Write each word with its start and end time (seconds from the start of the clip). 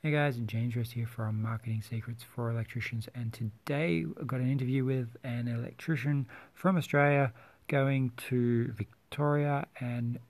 Hey 0.00 0.12
guys, 0.12 0.36
James 0.46 0.76
Rest 0.76 0.92
here 0.92 1.08
from 1.08 1.42
Marketing 1.42 1.82
Secrets 1.82 2.22
for 2.22 2.52
Electricians, 2.52 3.08
and 3.16 3.32
today 3.32 4.06
I've 4.20 4.28
got 4.28 4.38
an 4.38 4.48
interview 4.48 4.84
with 4.84 5.16
an 5.24 5.48
electrician 5.48 6.28
from 6.54 6.76
Australia 6.76 7.32
going 7.66 8.12
to 8.28 8.70
Victoria. 8.74 9.66
And 9.80 10.20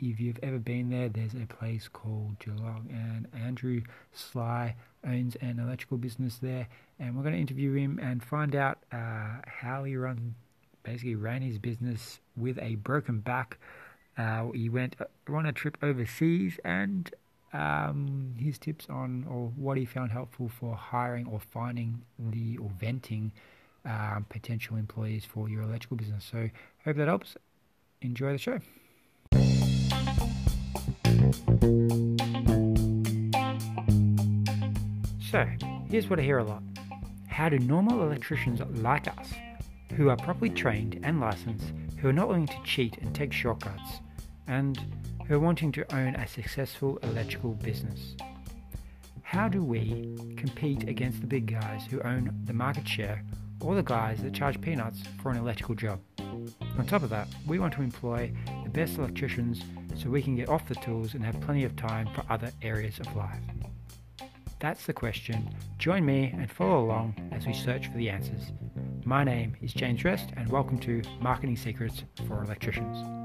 if 0.00 0.18
you've 0.18 0.38
ever 0.42 0.58
been 0.58 0.88
there, 0.88 1.10
there's 1.10 1.34
a 1.34 1.44
place 1.46 1.88
called 1.88 2.38
Geelong, 2.38 2.88
and 2.90 3.28
Andrew 3.44 3.82
Sly 4.14 4.74
owns 5.06 5.36
an 5.42 5.58
electrical 5.58 5.98
business 5.98 6.38
there. 6.38 6.66
And 6.98 7.14
we're 7.14 7.22
going 7.22 7.34
to 7.34 7.40
interview 7.40 7.74
him 7.74 8.00
and 8.02 8.24
find 8.24 8.56
out 8.56 8.78
uh, 8.92 9.42
how 9.46 9.84
he 9.84 9.94
run, 9.96 10.36
basically 10.84 11.16
ran 11.16 11.42
his 11.42 11.58
business 11.58 12.20
with 12.34 12.58
a 12.62 12.76
broken 12.76 13.20
back. 13.20 13.58
Uh, 14.16 14.52
he 14.52 14.70
went 14.70 14.96
on 15.28 15.44
a 15.44 15.52
trip 15.52 15.76
overseas 15.82 16.58
and 16.64 17.12
um, 17.52 18.34
his 18.38 18.58
tips 18.58 18.86
on 18.88 19.26
or 19.30 19.52
what 19.56 19.78
he 19.78 19.84
found 19.84 20.12
helpful 20.12 20.48
for 20.48 20.74
hiring 20.74 21.26
or 21.26 21.40
finding 21.40 22.02
the 22.18 22.58
or 22.58 22.70
venting 22.78 23.32
um, 23.84 24.26
potential 24.28 24.76
employees 24.76 25.24
for 25.24 25.48
your 25.48 25.62
electrical 25.62 25.96
business. 25.96 26.28
So 26.30 26.50
hope 26.84 26.96
that 26.96 27.08
helps. 27.08 27.36
Enjoy 28.00 28.32
the 28.32 28.38
show. 28.38 28.60
So 35.30 35.46
here's 35.90 36.08
what 36.08 36.18
I 36.18 36.22
hear 36.22 36.38
a 36.38 36.44
lot: 36.44 36.62
How 37.28 37.48
do 37.48 37.58
normal 37.58 38.02
electricians 38.02 38.60
like 38.80 39.08
us, 39.08 39.32
who 39.94 40.08
are 40.10 40.16
properly 40.16 40.50
trained 40.50 41.00
and 41.02 41.20
licensed, 41.20 41.72
who 41.98 42.08
are 42.08 42.12
not 42.12 42.28
willing 42.28 42.46
to 42.46 42.62
cheat 42.64 42.98
and 42.98 43.14
take 43.14 43.32
shortcuts, 43.32 44.00
and 44.48 44.80
who 45.26 45.34
are 45.34 45.40
wanting 45.40 45.70
to 45.72 45.94
own 45.94 46.16
a 46.16 46.26
successful 46.26 46.98
electrical 47.02 47.52
business. 47.52 48.16
How 49.22 49.46
do 49.46 49.62
we 49.62 50.16
compete 50.36 50.88
against 50.88 51.20
the 51.20 51.26
big 51.26 51.52
guys 51.52 51.82
who 51.88 52.00
own 52.00 52.34
the 52.44 52.54
market 52.54 52.88
share 52.88 53.22
or 53.60 53.74
the 53.74 53.82
guys 53.82 54.22
that 54.22 54.32
charge 54.32 54.60
peanuts 54.60 55.02
for 55.22 55.30
an 55.30 55.36
electrical 55.36 55.74
job? 55.74 56.00
On 56.78 56.86
top 56.86 57.02
of 57.02 57.10
that, 57.10 57.28
we 57.46 57.58
want 57.58 57.74
to 57.74 57.82
employ 57.82 58.32
the 58.64 58.70
best 58.70 58.96
electricians 58.96 59.62
so 59.94 60.08
we 60.08 60.22
can 60.22 60.34
get 60.34 60.48
off 60.48 60.66
the 60.66 60.76
tools 60.76 61.14
and 61.14 61.22
have 61.24 61.38
plenty 61.42 61.64
of 61.64 61.76
time 61.76 62.08
for 62.14 62.24
other 62.30 62.50
areas 62.62 62.98
of 63.00 63.14
life. 63.14 63.40
That's 64.60 64.86
the 64.86 64.92
question. 64.92 65.54
Join 65.78 66.04
me 66.04 66.32
and 66.36 66.50
follow 66.50 66.84
along 66.84 67.14
as 67.32 67.46
we 67.46 67.52
search 67.52 67.88
for 67.88 67.98
the 67.98 68.08
answers. 68.08 68.52
My 69.04 69.24
name 69.24 69.56
is 69.60 69.72
James 69.72 70.04
Rest, 70.04 70.30
and 70.36 70.48
welcome 70.48 70.78
to 70.80 71.02
Marketing 71.20 71.56
Secrets 71.56 72.02
for 72.26 72.42
Electricians. 72.44 73.17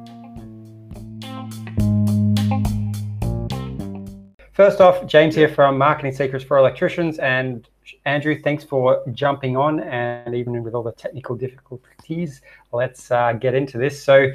First 4.53 4.81
off, 4.81 5.07
James 5.07 5.33
here 5.33 5.49
from 5.49 5.79
Marketing 5.79 6.13
Secrets 6.13 6.45
for 6.45 6.59
Electricians. 6.59 7.17
And 7.17 7.67
Andrew, 8.05 8.39
thanks 8.39 8.63
for 8.63 9.03
jumping 9.11 9.57
on. 9.57 9.79
And 9.79 10.35
even 10.35 10.61
with 10.61 10.75
all 10.75 10.83
the 10.83 10.91
technical 10.91 11.35
difficulties, 11.35 12.41
let's 12.71 13.09
uh, 13.09 13.33
get 13.33 13.55
into 13.55 13.79
this. 13.79 14.01
So, 14.03 14.31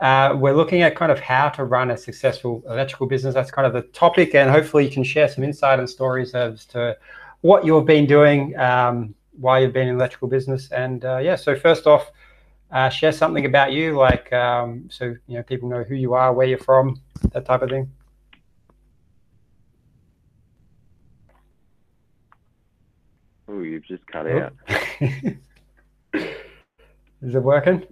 uh, 0.00 0.34
we're 0.36 0.54
looking 0.54 0.82
at 0.82 0.96
kind 0.96 1.12
of 1.12 1.20
how 1.20 1.50
to 1.50 1.62
run 1.62 1.92
a 1.92 1.96
successful 1.96 2.64
electrical 2.66 3.06
business. 3.06 3.32
That's 3.32 3.52
kind 3.52 3.64
of 3.64 3.72
the 3.72 3.82
topic. 3.92 4.34
And 4.34 4.50
hopefully, 4.50 4.86
you 4.86 4.90
can 4.90 5.04
share 5.04 5.28
some 5.28 5.44
insight 5.44 5.78
and 5.78 5.88
stories 5.88 6.34
as 6.34 6.64
to 6.66 6.96
what 7.42 7.64
you've 7.64 7.86
been 7.86 8.06
doing, 8.06 8.58
um, 8.58 9.14
why 9.38 9.60
you've 9.60 9.72
been 9.72 9.86
in 9.86 9.94
electrical 9.94 10.26
business. 10.26 10.68
And 10.72 11.04
uh, 11.04 11.18
yeah, 11.18 11.36
so 11.36 11.54
first 11.54 11.86
off, 11.86 12.10
uh, 12.72 12.88
share 12.88 13.12
something 13.12 13.46
about 13.46 13.70
you, 13.70 13.96
like 13.96 14.32
um, 14.32 14.88
so 14.90 15.14
you 15.28 15.36
know 15.36 15.44
people 15.44 15.68
know 15.68 15.84
who 15.84 15.94
you 15.94 16.14
are, 16.14 16.32
where 16.32 16.48
you're 16.48 16.58
from, 16.58 17.00
that 17.32 17.44
type 17.44 17.62
of 17.62 17.70
thing. 17.70 17.88
Oh, 23.60 23.62
you've 23.62 23.84
just 23.84 24.06
cut 24.06 24.26
oh. 24.26 24.38
out. 24.38 24.54
Is 27.22 27.34
it 27.34 27.42
working? 27.42 27.82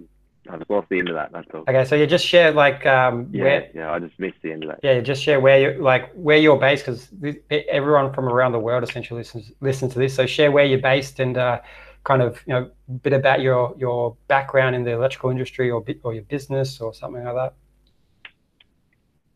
I 0.48 0.56
just 0.56 0.70
lost 0.70 0.88
the 0.88 0.98
end 0.98 1.10
of 1.10 1.14
that. 1.14 1.30
That's 1.30 1.46
all. 1.52 1.60
Okay, 1.60 1.84
so 1.84 1.94
you 1.94 2.06
just 2.06 2.26
share 2.26 2.52
like 2.52 2.86
um, 2.86 3.28
yeah, 3.30 3.42
where, 3.42 3.70
yeah. 3.74 3.92
I 3.92 3.98
just 3.98 4.18
missed 4.18 4.38
the 4.42 4.52
end 4.52 4.64
of 4.64 4.70
that. 4.70 4.80
Yeah, 4.82 4.94
you 4.94 5.02
just 5.02 5.22
share 5.22 5.40
where 5.40 5.74
you 5.74 5.82
like 5.82 6.10
where 6.14 6.38
you're 6.38 6.58
based 6.58 6.86
because 6.86 7.10
everyone 7.50 8.14
from 8.14 8.26
around 8.30 8.52
the 8.52 8.58
world 8.58 8.82
essentially 8.82 9.18
listens 9.18 9.52
listen 9.60 9.90
to 9.90 9.98
this. 9.98 10.14
So 10.14 10.24
share 10.24 10.50
where 10.50 10.64
you're 10.64 10.78
based 10.78 11.20
and 11.20 11.36
uh, 11.36 11.60
kind 12.04 12.22
of 12.22 12.42
you 12.46 12.54
know 12.54 12.70
a 12.88 12.92
bit 12.92 13.12
about 13.12 13.42
your 13.42 13.74
your 13.78 14.16
background 14.26 14.74
in 14.74 14.84
the 14.84 14.92
electrical 14.92 15.28
industry 15.28 15.70
or 15.70 15.84
or 16.02 16.14
your 16.14 16.24
business 16.24 16.80
or 16.80 16.94
something 16.94 17.22
like 17.22 17.34
that. 17.34 17.54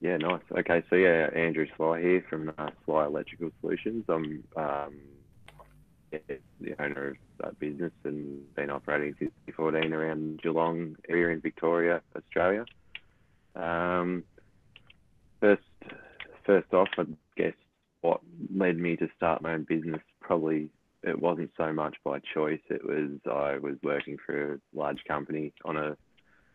Yeah, 0.00 0.16
nice. 0.16 0.40
Okay, 0.50 0.82
so 0.88 0.96
yeah, 0.96 1.28
Andrew 1.34 1.66
Sly 1.76 2.00
here 2.00 2.24
from 2.30 2.52
uh, 2.56 2.70
Sly 2.86 3.04
Electrical 3.04 3.50
Solutions. 3.60 4.04
I'm 4.08 4.42
um, 4.56 4.94
the 6.60 6.82
owner 6.82 7.08
of 7.08 7.16
that 7.40 7.58
business 7.58 7.92
and 8.04 8.54
been 8.54 8.70
operating 8.70 9.14
since 9.18 9.32
2014 9.46 9.92
around 9.92 10.42
Geelong 10.42 10.96
area 11.08 11.34
in 11.34 11.40
Victoria, 11.40 12.00
Australia. 12.16 12.64
Um, 13.54 14.24
first, 15.40 15.62
first 16.44 16.72
off, 16.72 16.88
I 16.98 17.04
guess 17.36 17.54
what 18.00 18.20
led 18.54 18.76
me 18.78 18.96
to 18.96 19.08
start 19.16 19.42
my 19.42 19.54
own 19.54 19.64
business 19.68 20.00
probably 20.20 20.70
it 21.02 21.20
wasn't 21.20 21.50
so 21.56 21.72
much 21.72 21.96
by 22.04 22.20
choice. 22.34 22.60
It 22.70 22.84
was 22.84 23.18
I 23.26 23.58
was 23.58 23.76
working 23.82 24.18
for 24.24 24.54
a 24.54 24.58
large 24.72 25.02
company 25.06 25.52
on 25.64 25.76
a 25.76 25.96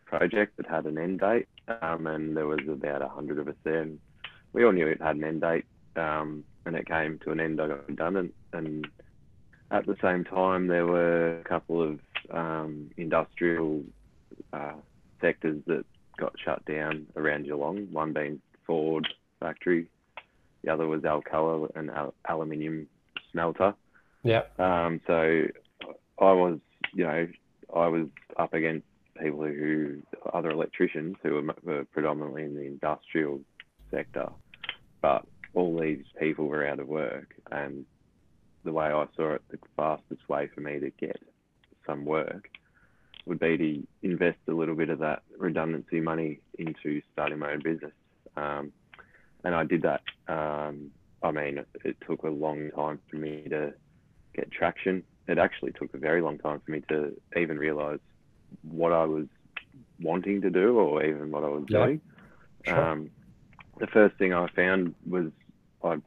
project 0.06 0.56
that 0.58 0.66
had 0.68 0.86
an 0.86 0.98
end 0.98 1.20
date, 1.20 1.48
um, 1.82 2.08
and 2.08 2.36
there 2.36 2.48
was 2.48 2.62
about 2.70 3.02
a 3.02 3.10
hundred 3.10 3.40
of 3.40 3.48
us 3.50 3.56
there, 3.64 3.82
and 3.82 4.00
we 4.54 4.64
all 4.64 4.72
knew 4.72 4.88
it 4.88 5.02
had 5.02 5.18
an 5.18 5.26
end 5.26 5.42
date. 5.42 5.66
Um, 5.98 6.44
and 6.66 6.76
it 6.76 6.88
came 6.88 7.18
to 7.24 7.32
an 7.32 7.40
end. 7.40 7.62
I 7.62 7.68
got 7.68 7.88
redundant, 7.88 8.34
and 8.54 8.88
at 9.72 9.86
the 9.86 9.96
same 10.02 10.24
time, 10.24 10.68
there 10.68 10.86
were 10.86 11.40
a 11.40 11.44
couple 11.44 11.82
of 11.82 12.00
um, 12.32 12.90
industrial 12.98 13.84
uh, 14.54 14.74
sectors 15.22 15.62
that 15.68 15.86
got 16.18 16.34
shut 16.44 16.64
down 16.66 17.08
around 17.16 17.46
Geelong. 17.46 17.88
One 17.92 18.14
being 18.14 18.42
Ford 18.66 19.08
factory, 19.40 19.88
the 20.64 20.72
other 20.72 20.88
was 20.88 21.02
Alcoa, 21.02 21.76
an 21.76 21.90
al- 21.90 22.14
aluminium 22.28 22.88
smelter. 23.32 23.74
Yeah. 24.24 24.44
Um, 24.58 25.02
so 25.06 25.44
I 26.20 26.32
was, 26.32 26.60
you 26.94 27.04
know, 27.04 27.28
I 27.76 27.88
was 27.88 28.08
up 28.38 28.54
against 28.54 28.86
people 29.22 29.46
who, 29.46 30.02
other 30.34 30.52
electricians 30.52 31.16
who 31.24 31.34
were, 31.34 31.56
were 31.64 31.86
predominantly 31.86 32.44
in 32.44 32.56
the 32.56 32.66
industrial 32.66 33.42
sector, 33.92 34.30
but 35.02 35.26
all 35.54 35.80
these 35.80 36.04
people 36.20 36.48
were 36.48 36.68
out 36.68 36.80
of 36.80 36.88
work 36.88 37.34
and 37.52 37.86
the 38.68 38.74
way 38.74 38.88
I 38.88 39.06
saw 39.16 39.32
it, 39.32 39.42
the 39.50 39.58
fastest 39.78 40.28
way 40.28 40.50
for 40.54 40.60
me 40.60 40.78
to 40.80 40.90
get 40.90 41.22
some 41.86 42.04
work 42.04 42.50
would 43.26 43.40
be 43.40 43.58
to 43.58 43.88
invest 44.04 44.40
a 44.50 44.52
little 44.52 44.76
bit 44.76 44.90
of 44.90 45.00
that 45.00 45.24
redundancy 45.38 46.02
money 46.02 46.42
into 46.60 47.02
starting 47.14 47.40
my 47.40 47.54
own 47.54 47.62
business. 47.64 47.94
Um, 48.36 48.74
and 49.46 49.56
I 49.56 49.64
did 49.64 49.84
that. 49.84 50.02
Um, 50.28 50.92
I 51.24 51.32
mean, 51.32 51.64
it, 51.86 51.98
took 52.06 52.24
a 52.24 52.30
long 52.30 52.70
time 52.76 53.00
for 53.10 53.16
me 53.16 53.48
to 53.50 53.74
get 54.36 54.52
traction. 54.52 55.04
It 55.30 55.38
actually 55.38 55.72
took 55.72 55.94
a 55.94 55.98
very 55.98 56.22
long 56.22 56.38
time 56.40 56.62
for 56.66 56.72
me 56.72 56.82
to 56.90 57.16
even 57.38 57.58
realize 57.58 58.00
what 58.64 58.92
I 58.92 59.06
was 59.06 59.28
wanting 60.02 60.42
to 60.42 60.50
do 60.50 60.78
or 60.78 61.04
even 61.06 61.32
what 61.32 61.46
I 61.46 61.48
was 61.48 61.64
yeah. 61.70 61.86
doing. 61.86 62.02
Sure. 62.66 62.92
Um, 62.92 63.10
the 63.80 63.88
first 63.88 64.18
thing 64.18 64.34
I 64.34 64.48
found 64.56 64.94
was 65.10 65.32
I 65.84 65.98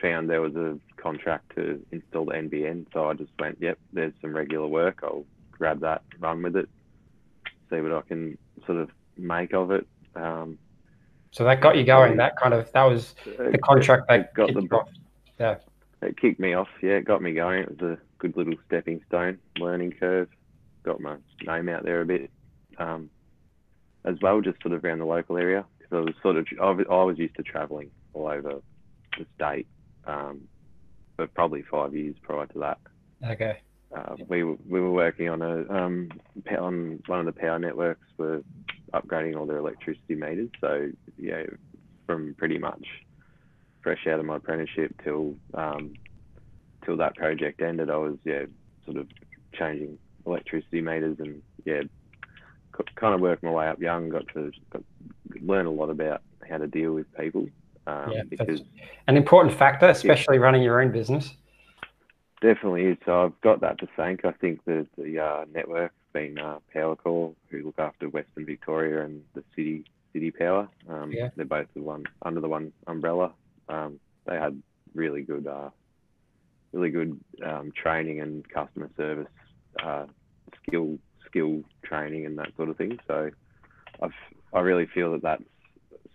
found 0.00 0.28
there 0.28 0.42
was 0.42 0.56
a 0.56 0.78
contract 1.06 1.54
to 1.54 1.84
install 1.92 2.24
the 2.24 2.32
NBN. 2.32 2.86
So 2.92 3.08
I 3.08 3.14
just 3.14 3.30
went, 3.38 3.58
yep, 3.60 3.78
there's 3.92 4.12
some 4.20 4.34
regular 4.34 4.66
work. 4.66 5.00
I'll 5.02 5.24
grab 5.52 5.80
that, 5.80 6.02
run 6.18 6.42
with 6.42 6.56
it, 6.56 6.68
see 7.70 7.80
what 7.80 7.92
I 7.92 8.00
can 8.02 8.36
sort 8.66 8.78
of 8.78 8.90
make 9.16 9.54
of 9.54 9.70
it. 9.70 9.86
Um, 10.14 10.58
so 11.30 11.44
that 11.44 11.60
got 11.60 11.76
you 11.76 11.84
going. 11.84 12.16
That 12.16 12.36
kind 12.36 12.54
of 12.54 12.70
that 12.72 12.84
was 12.84 13.14
the 13.24 13.58
contract 13.62 14.08
that 14.08 14.34
got 14.34 14.52
the 14.54 14.60
off. 14.72 14.88
Yeah, 15.38 15.56
it 16.02 16.18
kicked 16.18 16.40
me 16.40 16.54
off. 16.54 16.68
Yeah, 16.82 16.92
it 16.92 17.04
got 17.04 17.22
me 17.22 17.34
going. 17.34 17.60
It 17.60 17.80
was 17.80 17.98
a 17.98 17.98
good 18.18 18.36
little 18.36 18.54
stepping 18.66 19.02
stone, 19.06 19.38
learning 19.58 19.92
curve. 20.00 20.28
Got 20.82 21.00
my 21.00 21.16
name 21.42 21.68
out 21.68 21.84
there 21.84 22.00
a 22.00 22.06
bit, 22.06 22.30
um, 22.78 23.10
as 24.04 24.16
well, 24.22 24.40
just 24.40 24.62
sort 24.62 24.72
of 24.72 24.82
around 24.82 25.00
the 25.00 25.04
local 25.04 25.36
area. 25.36 25.64
Because 25.78 25.96
I 25.96 26.00
was 26.00 26.14
sort 26.22 26.36
of 26.36 26.46
I 26.90 27.04
was 27.04 27.18
used 27.18 27.36
to 27.36 27.42
travelling 27.42 27.90
all 28.14 28.28
over 28.28 28.62
the 29.18 29.26
state, 29.34 29.66
um, 30.06 30.48
but 31.16 31.32
probably 31.34 31.62
five 31.62 31.94
years 31.94 32.16
prior 32.22 32.46
to 32.46 32.58
that. 32.58 32.78
Okay. 33.24 33.58
Uh, 33.94 34.16
we 34.28 34.42
were, 34.42 34.56
we 34.68 34.80
were 34.80 34.90
working 34.90 35.28
on 35.28 35.42
a 35.42 35.72
um, 35.72 36.10
on 36.58 37.02
one 37.06 37.20
of 37.20 37.26
the 37.26 37.32
power 37.32 37.58
networks. 37.58 38.06
We're 38.18 38.42
upgrading 38.92 39.36
all 39.36 39.46
their 39.46 39.58
electricity 39.58 40.14
meters. 40.14 40.50
So 40.60 40.90
yeah, 41.18 41.44
from 42.06 42.34
pretty 42.36 42.58
much 42.58 42.84
fresh 43.82 44.06
out 44.06 44.18
of 44.18 44.26
my 44.26 44.36
apprenticeship 44.36 45.00
till 45.04 45.36
um, 45.54 45.94
till 46.84 46.96
that 46.96 47.16
project 47.16 47.62
ended, 47.62 47.90
I 47.90 47.96
was 47.96 48.16
yeah 48.24 48.46
sort 48.84 48.96
of 48.96 49.08
changing 49.54 49.98
electricity 50.26 50.80
meters 50.80 51.16
and 51.20 51.42
yeah 51.64 51.82
kind 52.96 53.14
of 53.14 53.20
worked 53.20 53.42
my 53.42 53.50
way 53.50 53.68
up 53.68 53.80
young. 53.80 54.08
Got 54.08 54.28
to 54.34 54.50
got, 54.70 54.82
learn 55.40 55.66
a 55.66 55.70
lot 55.70 55.90
about 55.90 56.22
how 56.48 56.58
to 56.58 56.66
deal 56.66 56.92
with 56.92 57.06
people 57.16 57.48
Um, 57.86 58.10
Yeah, 58.12 58.22
because 58.28 58.60
that's 58.60 58.70
an 59.08 59.16
important 59.16 59.54
factor, 59.54 59.86
especially 59.86 60.38
running 60.38 60.62
your 60.62 60.80
own 60.80 60.90
business. 60.92 61.34
Definitely 62.42 62.84
is. 62.84 62.98
So 63.04 63.24
I've 63.24 63.40
got 63.40 63.60
that 63.60 63.78
to 63.78 63.88
thank. 63.96 64.24
I 64.24 64.32
think 64.32 64.64
the 64.64 64.86
the 64.98 65.18
uh, 65.18 65.44
network 65.52 65.92
being 66.12 66.38
uh, 66.38 66.58
Powercor, 66.74 67.34
who 67.50 67.62
look 67.64 67.78
after 67.78 68.08
Western 68.08 68.44
Victoria 68.46 69.04
and 69.04 69.22
the 69.34 69.42
city 69.54 69.84
CitiPower. 70.14 70.68
Um, 70.88 71.12
Yeah. 71.12 71.30
They're 71.36 71.44
both 71.44 71.68
the 71.74 71.82
one 71.82 72.04
under 72.22 72.40
the 72.40 72.48
one 72.48 72.72
umbrella. 72.86 73.32
Um, 73.68 74.00
they 74.26 74.36
had 74.36 74.60
really 74.94 75.22
good, 75.22 75.46
uh, 75.46 75.70
really 76.72 76.90
good 76.90 77.18
um, 77.44 77.72
training 77.72 78.20
and 78.20 78.48
customer 78.48 78.90
service 78.96 79.28
uh, 79.82 80.06
skill 80.66 80.98
skill 81.26 81.62
training 81.82 82.26
and 82.26 82.38
that 82.38 82.54
sort 82.56 82.68
of 82.68 82.76
thing. 82.76 82.98
So 83.06 83.30
I've 84.02 84.12
I 84.52 84.60
really 84.60 84.86
feel 84.86 85.12
that 85.12 85.22
that's 85.22 85.42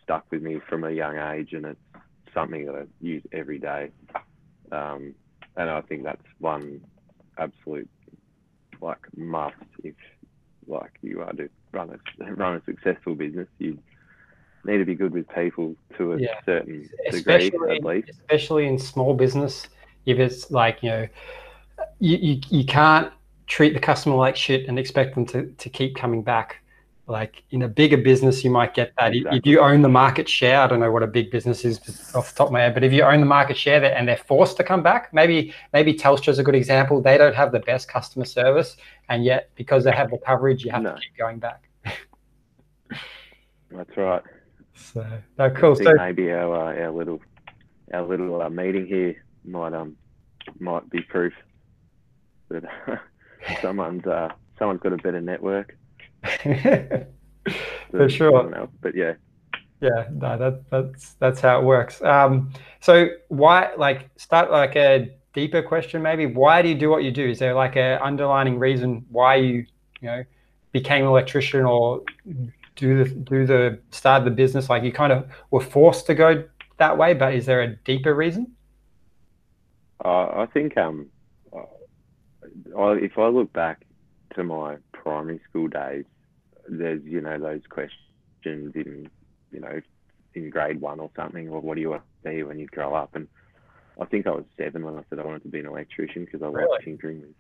stuck 0.04 0.26
with 0.32 0.42
me 0.42 0.60
from 0.68 0.84
a 0.84 0.92
young 0.92 1.18
age, 1.18 1.54
and 1.54 1.66
it's 1.66 1.80
something 2.34 2.66
that 2.66 2.76
I 2.76 2.84
use 3.02 3.24
every 3.32 3.60
day. 3.60 3.92
Um, 4.72 5.16
and 5.58 5.70
I 5.70 5.82
think 5.82 6.04
that's 6.04 6.22
one 6.40 6.82
absolute 7.38 7.90
like 8.82 9.00
must 9.16 9.56
if 9.84 9.96
like 10.68 10.92
you 11.02 11.22
are 11.22 11.34
to 11.34 11.50
run 11.74 11.98
a 12.20 12.34
run 12.34 12.56
a 12.56 12.64
successful 12.66 13.16
business. 13.16 13.48
You 13.60 13.78
need 14.64 14.78
to 14.78 14.86
be 14.86 14.96
good 14.96 15.14
with 15.14 15.28
people 15.30 15.76
to 15.98 16.14
a 16.14 16.20
Yeah. 16.20 16.36
certain 16.46 16.90
degree, 17.10 17.20
especially 17.50 17.78
at 17.78 17.84
least. 17.84 18.10
especially 18.10 18.68
in 18.68 18.78
small 18.80 19.14
business 19.14 19.68
if 20.06 20.20
it's 20.20 20.52
like 20.52 20.82
you 20.82 20.90
know 20.90 21.08
you, 22.00 22.18
you, 22.18 22.42
you 22.50 22.66
can't 22.66 23.12
treat 23.48 23.74
the 23.74 23.80
customer 23.80 24.16
like 24.16 24.36
shit 24.36 24.68
and 24.68 24.80
expect 24.80 25.16
them 25.16 25.26
to, 25.28 25.52
to 25.58 25.70
keep 25.70 25.96
coming 25.96 26.22
back 26.24 26.61
like 27.08 27.44
in 27.50 27.64
a 27.64 27.68
bigger 27.68 27.98
business 27.98 28.44
you 28.44 28.50
might 28.52 28.74
get 28.74 28.94
that 28.98 29.14
If- 29.16 29.26
if 29.34 29.46
you 29.46 29.60
own 29.60 29.82
the 29.82 29.90
market 29.90 30.30
share 30.30 30.60
i 30.62 30.68
don't 30.68 30.80
know 30.80 30.92
what 30.92 31.04
a 31.04 31.08
big 31.08 31.32
business 31.32 31.66
is 31.66 31.80
off 32.16 32.32
the 32.32 32.38
top 32.38 32.48
of 32.48 32.54
my 32.54 32.62
head 32.62 32.74
but 32.74 32.84
if 32.84 32.94
you 32.94 33.04
own 33.04 33.20
the 33.20 33.26
market 33.26 33.58
share 33.58 33.80
there 33.80 33.96
and 33.98 34.08
they're 34.08 34.18
forced 34.18 34.56
to 34.58 34.64
come 34.64 34.82
back 34.84 35.12
maybe 35.14 35.54
maybe 35.74 35.94
telstra's 35.94 36.38
a 36.40 36.44
good 36.44 36.56
example 36.56 37.02
they 37.02 37.18
don't 37.18 37.36
have 37.36 37.52
the 37.52 37.60
best 37.62 37.90
customer 37.90 38.26
service 38.26 38.78
and 39.10 39.26
yet 39.26 39.50
because 39.56 39.84
they 39.84 39.92
have 39.92 40.10
the 40.12 40.18
coverage 40.20 40.64
you 40.64 40.72
have 40.72 40.84
No. 40.84 40.94
to 40.96 41.02
keep 41.02 41.18
going 41.18 41.40
back 41.40 41.70
That's 43.72 43.96
right. 43.98 44.22
so 44.76 45.06
no, 45.38 45.50
cool 45.52 45.76
so 45.76 45.94
maybe 45.96 46.32
our 46.32 46.54
uh, 46.54 46.82
our 46.84 46.92
little 46.92 47.20
our 47.94 48.04
little 48.06 48.42
uh, 48.42 48.50
meeting 48.50 48.86
here 48.86 49.16
might 49.44 49.74
um 49.74 49.96
might 50.60 50.90
be 50.90 51.02
proof 51.02 51.34
that 52.50 52.64
someone's 53.62 54.06
uh 54.06 54.30
someone's 54.60 54.82
got 54.82 54.94
a 54.94 54.98
better 54.98 55.22
network. 55.22 55.78
for 57.96 58.10
sure 58.10 58.56
else. 58.56 58.72
But 58.82 58.96
yeah, 58.96 59.14
Yeah, 59.82 60.06
no, 60.12 60.38
that 60.38 60.70
that's 60.70 61.16
that's 61.16 61.42
how 61.42 61.60
it 61.60 61.64
works. 61.66 62.02
Um, 62.04 62.52
so 62.82 63.10
why, 63.30 63.74
like, 63.78 64.10
start 64.18 64.52
like 64.52 64.76
a 64.76 65.10
deeper 65.34 65.64
question, 65.64 66.02
maybe. 66.04 66.28
Why 66.28 66.62
do 66.62 66.70
you 66.70 66.76
do 66.76 66.90
what 66.90 67.04
you 67.04 67.12
do? 67.12 67.28
Is 67.30 67.40
there 67.40 67.56
like 67.56 67.76
a 67.78 68.04
underlining 68.04 68.60
reason 68.60 69.06
why 69.10 69.36
you, 69.36 69.66
you 70.02 70.08
know, 70.08 70.24
became 70.72 71.04
an 71.04 71.10
electrician 71.10 71.66
or 71.66 72.04
do 72.76 73.04
the 73.04 73.10
do 73.10 73.46
the 73.48 73.80
start 73.92 74.24
the 74.26 74.32
business? 74.32 74.70
Like 74.70 74.84
you 74.84 74.92
kind 74.92 75.14
of 75.14 75.28
were 75.52 75.62
forced 75.62 76.06
to 76.08 76.16
go 76.16 76.44
that 76.78 76.98
way, 76.98 77.14
but 77.16 77.34
is 77.34 77.46
there 77.48 77.62
a 77.62 77.76
deeper 77.78 78.14
reason? 78.14 78.56
uh, 80.04 80.42
I 80.42 80.48
think 80.54 80.78
um, 80.78 81.10
I, 82.78 82.92
if 82.94 83.18
I 83.18 83.28
look 83.28 83.52
back 83.54 83.86
to 84.36 84.44
my 84.44 84.78
primary 85.04 85.40
school 85.50 85.68
days, 85.68 86.06
there's 86.70 87.04
you 87.04 87.22
know 87.22 87.40
those 87.40 87.62
questions 87.70 88.74
in 88.76 89.10
you 89.52 89.60
know 89.60 89.82
in 90.34 90.50
grade 90.50 90.80
one 90.80 91.00
or 91.00 91.10
something, 91.16 91.50
or 91.50 91.60
what 91.60 91.76
do 91.76 91.82
you 91.82 91.90
want 91.90 92.04
to 92.24 92.30
be 92.30 92.44
when 92.44 92.60
you 92.60 92.68
grow 92.68 92.94
up? 92.94 93.16
And 93.16 93.28
I 94.00 94.06
think 94.06 94.28
I 94.28 94.32
was 94.32 94.46
seven 94.58 94.86
when 94.86 94.98
I 94.98 95.04
said 95.10 95.20
I 95.20 95.26
wanted 95.26 95.44
to 95.44 95.50
be 95.50 95.60
an 95.60 95.66
electrician 95.66 96.26
because 96.26 96.42
I 96.42 96.48
Really? 96.48 96.70
liked 96.72 96.86
tinkering 96.86 97.22
with 97.22 97.36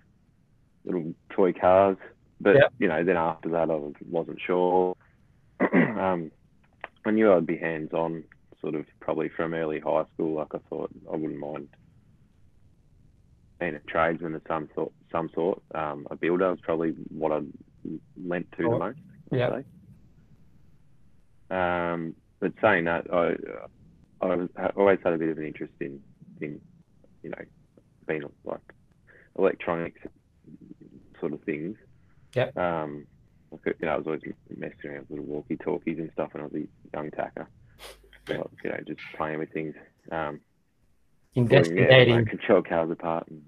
little 0.85 1.13
toy 1.29 1.53
cars. 1.53 1.97
But 2.39 2.55
Yeah. 2.55 2.67
you 2.79 2.87
know, 2.87 3.03
then 3.03 3.17
after 3.17 3.49
that, 3.49 3.69
I 3.69 3.75
was, 3.75 3.93
wasn't 4.09 4.41
sure. 4.45 4.95
um, 5.73 6.31
I 7.05 7.11
knew 7.11 7.31
I'd 7.31 7.45
be 7.45 7.57
hands 7.57 7.93
on, 7.93 8.23
sort 8.59 8.75
of 8.75 8.85
probably 8.99 9.29
from 9.29 9.53
early 9.53 9.79
high 9.79 10.05
school. 10.13 10.33
Like 10.33 10.53
I 10.53 10.59
thought, 10.69 10.89
I 11.11 11.15
wouldn't 11.15 11.39
mind 11.39 11.69
being 13.61 13.75
a 13.75 13.79
tradesman 13.79 14.35
of 14.35 14.41
some 14.47 14.67
sort. 14.75 14.91
Some 15.11 15.29
sort. 15.33 15.61
Um, 15.73 16.07
a 16.09 16.15
builder 16.15 16.49
was 16.49 16.59
probably 16.61 16.89
what 17.09 17.31
I 17.31 17.41
lent 18.25 18.51
to 18.57 18.65
Oh, 18.65 18.71
the 18.71 18.79
most. 18.79 18.99
Yeah. 19.31 19.61
Um, 21.49 22.15
but 22.39 22.53
saying 22.61 22.85
that, 22.85 23.05
I 23.13 23.35
I 24.25 24.35
was, 24.35 24.49
I 24.57 24.67
always 24.75 24.99
had 25.03 25.13
a 25.13 25.17
bit 25.17 25.29
of 25.29 25.37
an 25.37 25.45
interest 25.45 25.73
in 25.79 26.01
in 26.41 26.59
you 27.23 27.29
know 27.29 27.43
being 28.07 28.23
like 28.43 28.59
electronics 29.37 30.01
sort 31.19 31.33
of 31.33 31.41
things. 31.43 31.77
Yeah. 32.35 32.49
Um, 32.55 33.05
like, 33.51 33.75
you 33.79 33.85
know, 33.85 33.93
I 33.93 33.97
was 33.97 34.07
always 34.07 34.21
messing 34.57 34.75
around 34.85 35.01
with 35.01 35.19
little 35.19 35.25
walkie 35.25 35.57
talkies 35.57 35.99
and 35.99 36.09
stuff 36.13 36.33
when 36.33 36.41
I 36.41 36.45
was 36.47 36.55
a 36.55 36.97
young 36.97 37.11
tacker. 37.11 37.47
Like, 38.27 38.39
you 38.63 38.69
know, 38.69 38.77
just 38.87 39.01
playing 39.17 39.39
with 39.39 39.51
things. 39.51 39.75
Um, 40.11 40.39
pulling, 41.33 41.49
yeah, 41.49 41.59
Investigating. 41.59 42.15
like, 42.15 42.27
control 42.27 42.61
cars 42.61 42.89
apart 42.91 43.27
and 43.29 43.41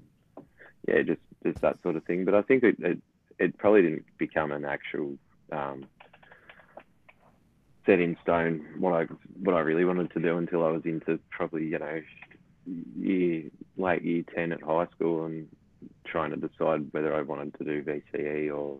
yeah, 0.88 1.02
just 1.02 1.22
just 1.44 1.62
that 1.62 1.82
sort 1.84 1.96
of 1.96 2.04
thing. 2.06 2.26
But 2.26 2.36
I 2.36 2.42
think 2.42 2.64
it 2.64 2.76
it, 2.80 3.00
it 3.40 3.58
probably 3.58 3.84
didn't 3.84 4.06
become 4.18 4.52
an 4.52 4.66
actual 4.66 5.18
um, 5.52 5.86
set 7.86 8.00
in 8.00 8.18
stone 8.22 8.66
what 8.80 8.94
I 8.94 9.04
what 9.42 9.56
I 9.56 9.60
really 9.60 9.86
wanted 9.86 10.12
to 10.14 10.20
do 10.20 10.38
until 10.38 10.66
I 10.66 10.70
was 10.70 10.86
into 10.86 11.20
probably 11.30 11.66
you 11.66 11.80
know 11.80 12.02
year 12.98 13.44
late 13.78 14.04
year 14.04 14.24
ten 14.34 14.52
at 14.52 14.62
high 14.62 14.88
school 14.96 15.26
and 15.26 15.48
trying 16.06 16.32
to 16.32 16.38
decide 16.38 16.88
whether 16.92 17.14
I 17.14 17.22
wanted 17.22 17.58
to 17.58 17.64
do 17.64 17.84
VCE 17.84 18.56
or 18.56 18.78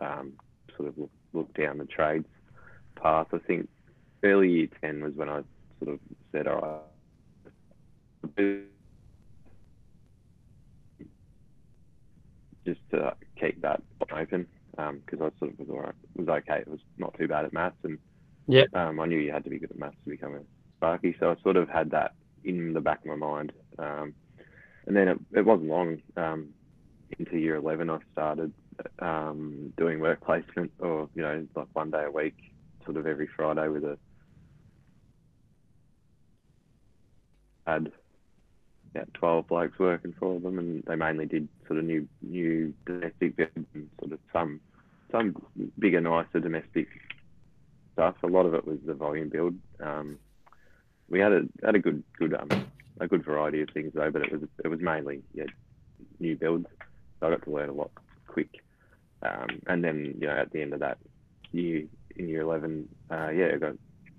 um, 0.00 0.32
sort 0.76 0.88
of 0.88 0.98
look, 0.98 1.10
look 1.32 1.54
down 1.54 1.78
the 1.78 1.84
trades 1.84 2.26
path. 3.00 3.28
I 3.32 3.38
think 3.38 3.68
early 4.22 4.50
year 4.50 4.68
ten 4.80 5.02
was 5.02 5.14
when 5.14 5.28
I 5.28 5.42
sort 5.78 5.94
of 5.94 6.00
said, 6.32 6.46
all 6.46 6.84
right, 8.36 8.62
just 12.66 12.80
to 12.90 13.14
keep 13.38 13.60
that 13.62 13.82
open 14.16 14.46
because 14.76 15.20
I 15.20 15.30
sort 15.38 15.52
of 15.52 15.58
was 15.58 15.68
all 15.70 15.80
right, 15.80 15.94
was 16.16 16.28
okay. 16.28 16.58
It 16.60 16.68
was 16.68 16.80
not 16.98 17.14
too 17.18 17.28
bad 17.28 17.44
at 17.44 17.52
maths, 17.52 17.76
and 17.84 17.98
Yeah. 18.46 18.64
um, 18.74 19.00
I 19.00 19.06
knew 19.06 19.18
you 19.18 19.32
had 19.32 19.44
to 19.44 19.50
be 19.50 19.58
good 19.58 19.70
at 19.70 19.78
maths 19.78 19.96
to 20.04 20.10
become 20.10 20.34
a 20.34 20.40
sparky. 20.78 21.16
So 21.20 21.30
I 21.30 21.36
sort 21.42 21.56
of 21.56 21.68
had 21.68 21.90
that 21.90 22.12
in 22.44 22.72
the 22.72 22.80
back 22.80 23.00
of 23.04 23.06
my 23.10 23.16
mind. 23.16 23.52
Um, 23.78 24.14
and 24.86 24.96
then 24.96 25.08
it, 25.08 25.18
it 25.36 25.44
wasn't 25.46 25.68
long 25.68 25.98
um, 26.16 26.48
into 27.18 27.38
year 27.38 27.56
eleven. 27.56 27.90
I 27.90 27.98
started 28.12 28.52
um, 28.98 29.72
doing 29.76 30.00
work 30.00 30.24
placement, 30.24 30.72
or 30.78 31.08
you 31.14 31.22
know, 31.22 31.46
like 31.54 31.68
one 31.74 31.90
day 31.90 32.04
a 32.04 32.10
week, 32.10 32.34
sort 32.84 32.96
of 32.96 33.06
every 33.06 33.28
Friday 33.36 33.68
with 33.68 33.84
a 33.84 33.98
had 37.66 37.92
yeah, 38.94 39.04
12 39.14 39.48
blokes 39.48 39.78
working 39.78 40.14
for 40.18 40.38
them, 40.40 40.58
and 40.58 40.82
they 40.84 40.96
mainly 40.96 41.26
did 41.26 41.48
sort 41.66 41.78
of 41.78 41.84
new 41.84 42.06
new 42.20 42.74
domestic 42.84 43.38
and 43.54 43.88
sort 43.98 44.12
of 44.12 44.18
some 44.32 44.60
some 45.10 45.34
bigger, 45.78 46.00
nicer 46.00 46.40
domestic 46.40 46.88
stuff. 47.92 48.16
A 48.22 48.26
lot 48.26 48.46
of 48.46 48.54
it 48.54 48.66
was 48.66 48.78
the 48.84 48.94
volume 48.94 49.28
build. 49.28 49.54
Um, 49.80 50.18
we 51.08 51.20
had 51.20 51.32
a 51.32 51.42
had 51.64 51.74
a 51.74 51.78
good 51.78 52.02
good 52.18 52.34
um 52.34 52.66
a 53.00 53.06
good 53.08 53.24
variety 53.24 53.62
of 53.62 53.70
things 53.70 53.92
though, 53.94 54.10
but 54.10 54.22
it 54.22 54.32
was 54.32 54.42
it 54.64 54.68
was 54.68 54.80
mainly 54.80 55.22
yeah 55.34 55.44
new 56.18 56.36
builds. 56.36 56.66
So 57.20 57.26
I 57.26 57.30
got 57.30 57.44
to 57.44 57.50
learn 57.50 57.68
a 57.68 57.74
lot 57.74 57.90
quick. 58.26 58.62
Um, 59.22 59.62
and 59.66 59.84
then 59.84 60.16
you 60.20 60.26
know 60.26 60.36
at 60.36 60.50
the 60.52 60.60
end 60.60 60.74
of 60.74 60.80
that 60.80 60.98
year 61.52 61.84
in 62.16 62.28
year 62.28 62.42
11, 62.42 62.88
uh, 63.10 63.28
yeah, 63.30 63.50
I 63.54 63.56
got 63.56 63.74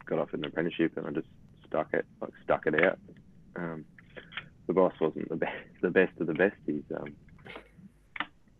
got 0.05 0.19
off 0.19 0.33
an 0.33 0.45
apprenticeship 0.45 0.97
and 0.97 1.05
I 1.05 1.11
just 1.11 1.27
stuck 1.67 1.93
it 1.93 2.05
like 2.21 2.31
stuck 2.43 2.65
it 2.67 2.81
out. 2.83 2.97
Um, 3.55 3.85
the 4.67 4.73
boss 4.73 4.93
wasn't 4.99 5.29
the 5.29 5.35
best, 5.45 5.57
the 5.81 5.89
best 5.89 6.11
of 6.19 6.27
the 6.27 6.33
best. 6.33 6.55
He's, 6.65 6.83
um, 6.95 7.13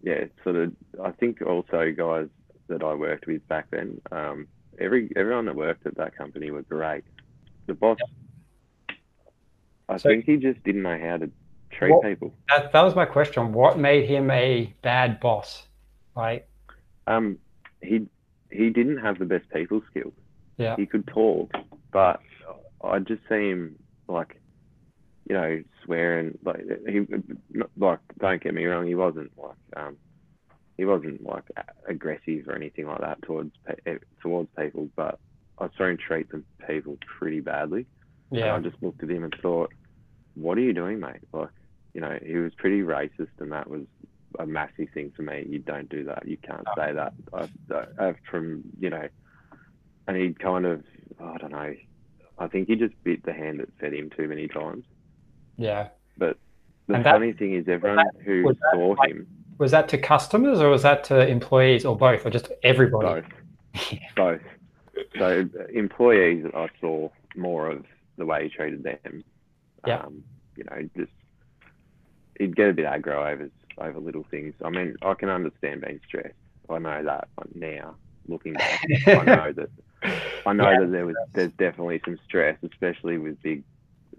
yeah, 0.02 0.26
sort 0.44 0.56
of. 0.58 0.74
I 1.04 1.12
think 1.12 1.42
also 1.42 1.92
guys 1.96 2.28
that 2.68 2.84
I 2.84 2.94
worked 2.94 3.28
with 3.28 3.46
back 3.48 3.68
then, 3.72 4.02
um, 4.12 4.48
every 4.80 5.10
everyone 5.16 5.46
that 5.46 5.56
worked 5.56 5.86
at 5.86 5.96
that 5.96 6.16
company 6.18 6.52
were 6.52 6.64
great. 6.64 7.04
The 7.68 7.74
boss, 7.74 7.98
I 9.90 9.98
So- 9.98 10.10
think 10.10 10.26
he 10.26 10.38
just 10.38 10.62
didn't 10.64 10.82
know 10.84 10.98
how 11.00 11.18
to 11.18 11.32
treat 11.72 11.92
What- 11.92 12.04
people. 12.04 12.34
That, 12.50 12.72
that 12.72 12.82
was 12.84 12.96
my 12.96 13.06
question. 13.06 13.54
What 13.54 13.78
made 13.80 14.06
him 14.06 14.30
a 14.32 14.74
bad 14.82 15.20
boss? 15.20 15.68
Like, 16.16 16.48
Um, 17.08 17.38
he 17.82 18.08
he 18.52 18.70
didn't 18.70 18.98
have 19.00 19.18
the 19.20 19.26
best 19.26 19.50
people 19.50 19.82
skills. 19.90 20.14
Yeah. 20.58 20.76
He 20.76 20.86
could 20.86 21.08
talk, 21.08 21.52
but 21.92 22.22
I 22.84 23.00
just 23.00 23.22
see 23.28 23.50
him 23.50 23.76
like, 24.08 24.40
you 25.28 25.34
know, 25.36 25.64
swearing. 25.86 26.38
Like 26.44 26.62
he, 26.88 27.02
like 27.78 28.00
don't 28.20 28.42
get 28.44 28.54
me 28.54 28.66
wrong, 28.66 28.88
he 28.88 28.96
wasn't 28.96 29.32
like 29.38 29.56
um, 29.76 29.98
he 30.78 30.86
wasn't 30.86 31.24
like 31.24 31.44
aggressive 31.88 32.48
or 32.48 32.56
anything 32.56 32.88
like 32.88 33.02
that 33.02 33.22
towards 33.22 33.52
eh, 33.86 33.98
towards 34.22 34.50
people, 34.58 34.90
but 34.96 35.20
I 35.60 35.70
saw 35.78 35.86
him 35.86 35.98
treat 35.98 36.30
the 36.32 36.44
people 36.68 36.98
pretty 37.20 37.40
badly. 37.40 37.86
Yeah. 38.32 38.56
And 38.56 38.66
I 38.66 38.70
just 38.70 38.82
looked 38.82 39.04
at 39.04 39.10
him 39.10 39.24
and 39.24 39.36
thought, 39.42 39.72
what 40.36 40.58
are 40.58 40.62
you 40.62 40.74
doing, 40.74 41.00
mate? 41.00 41.22
Like, 41.32 41.50
you 41.94 42.02
know, 42.02 42.18
he 42.26 42.36
was 42.38 42.52
pretty 42.56 42.82
racist, 42.82 43.30
and 43.40 43.52
that 43.52 43.70
was 43.70 43.84
a 44.40 44.48
massive 44.48 44.88
thing 44.94 45.12
for 45.16 45.22
me. 45.22 45.46
You 45.48 45.60
don't 45.60 45.88
do 45.90 46.04
that. 46.06 46.28
You 46.28 46.38
can't 46.38 46.66
Oh. 46.68 46.74
say 46.76 46.94
that. 46.94 47.14
I, 47.32 47.48
I, 48.04 48.16
from 48.32 48.64
you 48.80 48.90
know, 48.90 49.08
and 50.08 50.18
he 50.18 50.34
kind 50.34 50.66
of, 50.66 50.84
I 51.22 51.38
don't 51.38 51.52
know. 51.52 51.76
I 52.40 52.48
think 52.48 52.68
he 52.68 52.76
just 52.76 52.96
bit 53.04 53.24
the 53.24 53.34
hand 53.34 53.60
that 53.60 53.70
fed 53.80 53.94
him 53.94 54.10
too 54.10 54.28
many 54.28 54.48
times. 54.48 54.86
Yeah. 55.58 55.90
But 56.18 56.38
the 56.88 56.96
And 56.96 57.06
that- 57.06 57.14
funny 57.14 57.34
thing 57.34 57.54
is, 57.54 57.68
everyone 57.68 58.06
who 58.26 58.54
saw 58.72 58.96
like- 59.00 59.12
him, 59.12 59.28
Was 59.60 59.72
that 59.72 59.88
to 59.90 59.98
customers 59.98 60.60
or 60.60 60.70
was 60.70 60.82
that 60.84 61.04
to 61.06 61.28
employees 61.28 61.86
or 61.86 61.96
both 61.96 62.26
or 62.26 62.30
just 62.30 62.52
everybody? 62.64 63.22
both, 63.22 64.00
both. 64.16 64.42
So 65.18 65.48
employees, 65.74 66.46
I 66.56 66.68
saw 66.82 67.10
more 67.36 67.70
of 67.70 67.86
the 68.18 68.26
way 68.26 68.44
he 68.44 68.50
treated 68.50 68.84
them. 68.84 69.24
Yeah. 69.88 70.00
Um, 70.00 70.24
you 70.56 70.64
know, 70.66 70.90
just 70.98 71.12
he'd 72.40 72.56
get 72.56 72.70
a 72.70 72.74
bit 72.74 72.86
aggro 72.86 73.32
over 73.32 73.50
over 73.80 74.00
little 74.00 74.26
things. 74.30 74.54
I 74.64 74.70
mean, 74.70 74.96
I 75.02 75.14
can 75.16 75.30
understand 75.30 75.82
being 75.82 76.00
stressed. 76.08 76.36
I 76.70 76.78
know 76.80 77.04
that 77.04 77.28
now, 77.56 77.96
looking 78.28 78.54
back, 78.54 78.82
I 79.08 79.24
know 79.24 79.52
that 79.56 79.70
I 80.46 80.54
know 80.54 80.70
Yeah. 80.70 80.80
that 80.82 80.92
there 80.92 81.06
was 81.06 81.16
there's 81.34 81.52
definitely 81.54 82.02
some 82.06 82.20
stress, 82.26 82.58
especially 82.64 83.18
with 83.18 83.42
big, 83.42 83.64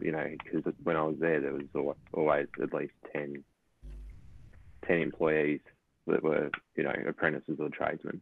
you 0.00 0.12
know, 0.12 0.26
because 0.44 0.72
when 0.82 0.96
I 0.96 1.02
was 1.02 1.16
there, 1.18 1.40
there 1.40 1.52
was 1.52 1.94
always 2.12 2.46
at 2.62 2.72
least 2.72 2.92
10, 3.12 3.42
10 4.86 4.98
employees 4.98 5.60
that 6.06 6.22
were, 6.22 6.50
you 6.76 6.84
know, 6.84 6.94
apprentices 7.08 7.58
or 7.58 7.68
tradesmen. 7.68 8.20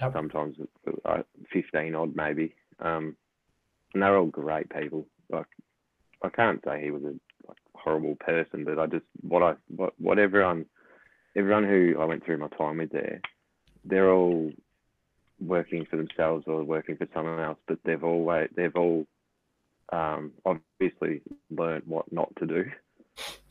Yep. 0.00 0.12
Sometimes 0.14 0.56
uh, 1.04 1.22
fifteen 1.52 1.94
odd 1.94 2.16
maybe, 2.16 2.54
um, 2.78 3.16
and 3.92 4.02
they're 4.02 4.16
all 4.16 4.26
great 4.26 4.70
people. 4.70 5.06
Like 5.28 5.46
I 6.22 6.30
can't 6.30 6.62
say 6.64 6.82
he 6.82 6.90
was 6.90 7.02
a 7.02 7.14
like, 7.46 7.58
horrible 7.74 8.16
person, 8.16 8.64
but 8.64 8.78
I 8.78 8.86
just 8.86 9.04
what 9.20 9.42
I 9.42 9.54
what 9.68 9.92
what 9.98 10.18
everyone 10.18 10.64
everyone 11.36 11.64
who 11.64 11.96
I 12.00 12.04
went 12.06 12.24
through 12.24 12.38
my 12.38 12.48
time 12.48 12.78
with 12.78 12.92
there, 12.92 13.20
they're 13.84 14.10
all 14.10 14.50
working 15.38 15.84
for 15.84 15.96
themselves 15.96 16.44
or 16.46 16.64
working 16.64 16.96
for 16.96 17.06
someone 17.12 17.40
else, 17.40 17.58
but 17.68 17.78
they've 17.84 18.02
always 18.02 18.48
they've 18.56 18.74
all 18.76 19.06
um, 19.92 20.32
obviously 20.44 21.22
learned 21.50 21.84
what 21.86 22.10
not 22.12 22.34
to 22.36 22.46
do 22.46 22.64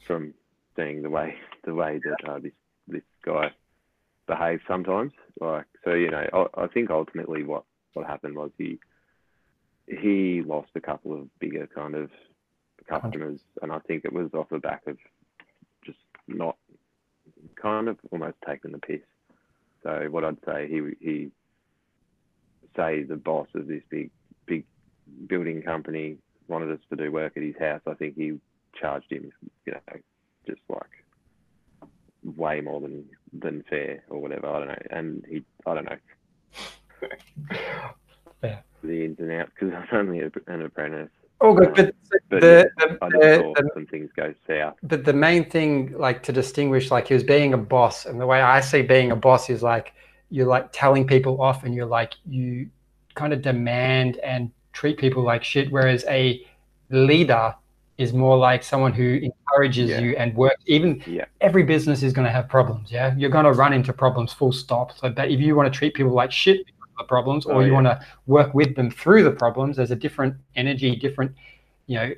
from 0.05 0.34
seeing 0.75 1.01
the 1.01 1.10
way 1.10 1.36
the 1.65 1.74
way 1.74 2.00
that 2.03 2.29
uh, 2.29 2.39
this 2.39 2.53
this 2.88 3.03
guy 3.24 3.51
behaves 4.27 4.62
sometimes. 4.67 5.12
Like 5.39 5.65
so, 5.84 5.93
you 5.93 6.12
know, 6.12 6.25
I, 6.55 6.63
I 6.63 6.67
think 6.67 6.89
ultimately 6.89 7.43
what 7.43 7.63
what 7.93 8.08
happened 8.08 8.36
was 8.36 8.51
he 8.58 8.79
he 9.88 10.43
lost 10.46 10.69
a 10.75 10.81
couple 10.81 11.13
of 11.13 11.39
bigger 11.39 11.67
kind 11.67 11.96
of 11.96 12.10
customers, 12.88 13.39
and 13.62 13.72
I 13.72 13.79
think 13.79 14.05
it 14.05 14.13
was 14.13 14.34
off 14.34 14.50
the 14.50 14.60
back 14.60 14.84
of 14.88 14.98
just 15.86 16.00
not 16.27 16.58
kind 17.62 17.88
of 17.88 17.98
almost 18.12 18.38
taking 18.48 18.72
the 18.72 18.79
piss. 18.79 19.01
So 19.84 20.08
what 20.10 20.24
I'd 20.24 20.38
say 20.46 20.67
he 20.69 20.81
he 21.00 21.31
say 22.75 23.03
the 23.03 23.15
boss 23.15 23.48
of 23.55 23.67
this 23.67 23.84
big 23.89 24.12
big 24.46 24.65
building 25.27 25.62
company 25.62 26.17
wanted 26.50 26.72
us 26.72 26.79
to 26.89 26.96
do 26.96 27.12
work 27.12 27.34
at 27.38 27.44
his 27.44 27.56
house. 27.60 27.82
I 27.88 27.94
think 27.94 28.15
he 28.15 28.34
charged 28.79 29.12
him, 29.12 29.32
you 29.65 29.74
know, 29.74 29.79
just 30.48 30.62
like 30.70 31.89
way 32.36 32.62
more 32.62 32.79
than 32.82 33.06
than 33.34 33.63
fair 33.70 34.03
or 34.10 34.20
whatever. 34.22 34.48
I 34.48 34.60
don't 34.60 34.68
know, 34.70 34.77
and 34.91 35.25
he 35.29 35.44
I 35.65 35.74
don't 35.75 35.86
know 35.86 35.98
Yeah. 38.44 38.60
the 38.84 39.06
ins 39.06 39.20
and 39.20 39.32
outs 39.34 39.51
because 39.60 39.74
I 39.75 39.79
was 39.79 39.89
only 39.91 40.20
a, 40.22 40.32
an 40.48 40.62
apprentice. 40.62 41.10
Oh, 41.41 41.53
good. 41.53 41.74
But, 41.75 41.94
But 42.29 42.41
the, 42.41 42.70
just 42.79 43.00
the- 43.00 43.10
the- 43.10 43.70
some 43.74 43.86
things 43.86 44.10
go 44.15 44.34
south. 44.48 44.75
but 44.84 45.06
the 45.06 45.13
main 45.13 45.50
thing, 45.50 45.98
like 45.98 46.22
to 46.24 46.34
distinguish, 46.34 46.91
like 46.91 47.08
he 47.08 47.13
was 47.13 47.24
being 47.24 47.53
a 47.53 47.58
boss, 47.58 48.06
and 48.06 48.20
the 48.20 48.25
way 48.25 48.41
I 48.41 48.60
see 48.62 48.82
being 48.82 49.12
a 49.12 49.15
boss 49.15 49.50
is 49.50 49.63
like 49.63 49.94
you're 50.29 50.48
like 50.48 50.70
telling 50.72 51.08
people 51.08 51.41
off, 51.41 51.63
and 51.63 51.74
you're 51.74 51.86
like 51.86 52.13
you 52.27 52.70
kind 53.15 53.34
of 53.34 53.41
demand 53.41 54.18
and 54.18 54.51
treat 54.73 54.97
people 54.97 55.23
like 55.23 55.43
shit. 55.43 55.71
Whereas 55.71 56.05
a 56.07 56.45
leader 56.89 57.53
is 57.97 58.13
more 58.13 58.38
like 58.38 58.63
someone 58.63 58.93
who 58.93 59.19
encourages 59.21 59.89
Yeah. 59.89 59.99
you 59.99 60.15
and 60.17 60.33
works. 60.35 60.63
Even 60.67 61.03
Yeah. 61.05 61.25
every 61.41 61.63
business 61.63 62.01
is 62.01 62.13
going 62.13 62.25
to 62.25 62.31
have 62.31 62.47
problems. 62.47 62.91
Yeah, 62.91 63.13
you're 63.17 63.29
going 63.29 63.45
to 63.45 63.51
run 63.51 63.73
into 63.73 63.91
problems. 63.93 64.31
Full 64.33 64.51
stop. 64.53 64.93
So, 64.97 65.09
but 65.09 65.29
if 65.29 65.39
you 65.39 65.55
want 65.55 65.71
to 65.71 65.77
treat 65.77 65.93
people 65.93 66.13
like 66.13 66.31
shit 66.31 66.65
the 66.97 67.03
problems, 67.05 67.45
or 67.45 67.55
Oh, 67.55 67.59
you 67.61 67.67
yeah. 67.67 67.73
want 67.73 67.85
to 67.88 67.99
work 68.27 68.53
with 68.53 68.75
them 68.75 68.89
through 68.91 69.23
the 69.23 69.31
problems, 69.31 69.77
there's 69.77 69.91
a 69.91 69.95
different 69.95 70.35
energy, 70.55 70.95
different, 70.97 71.31
you 71.88 71.95
know, 71.95 72.11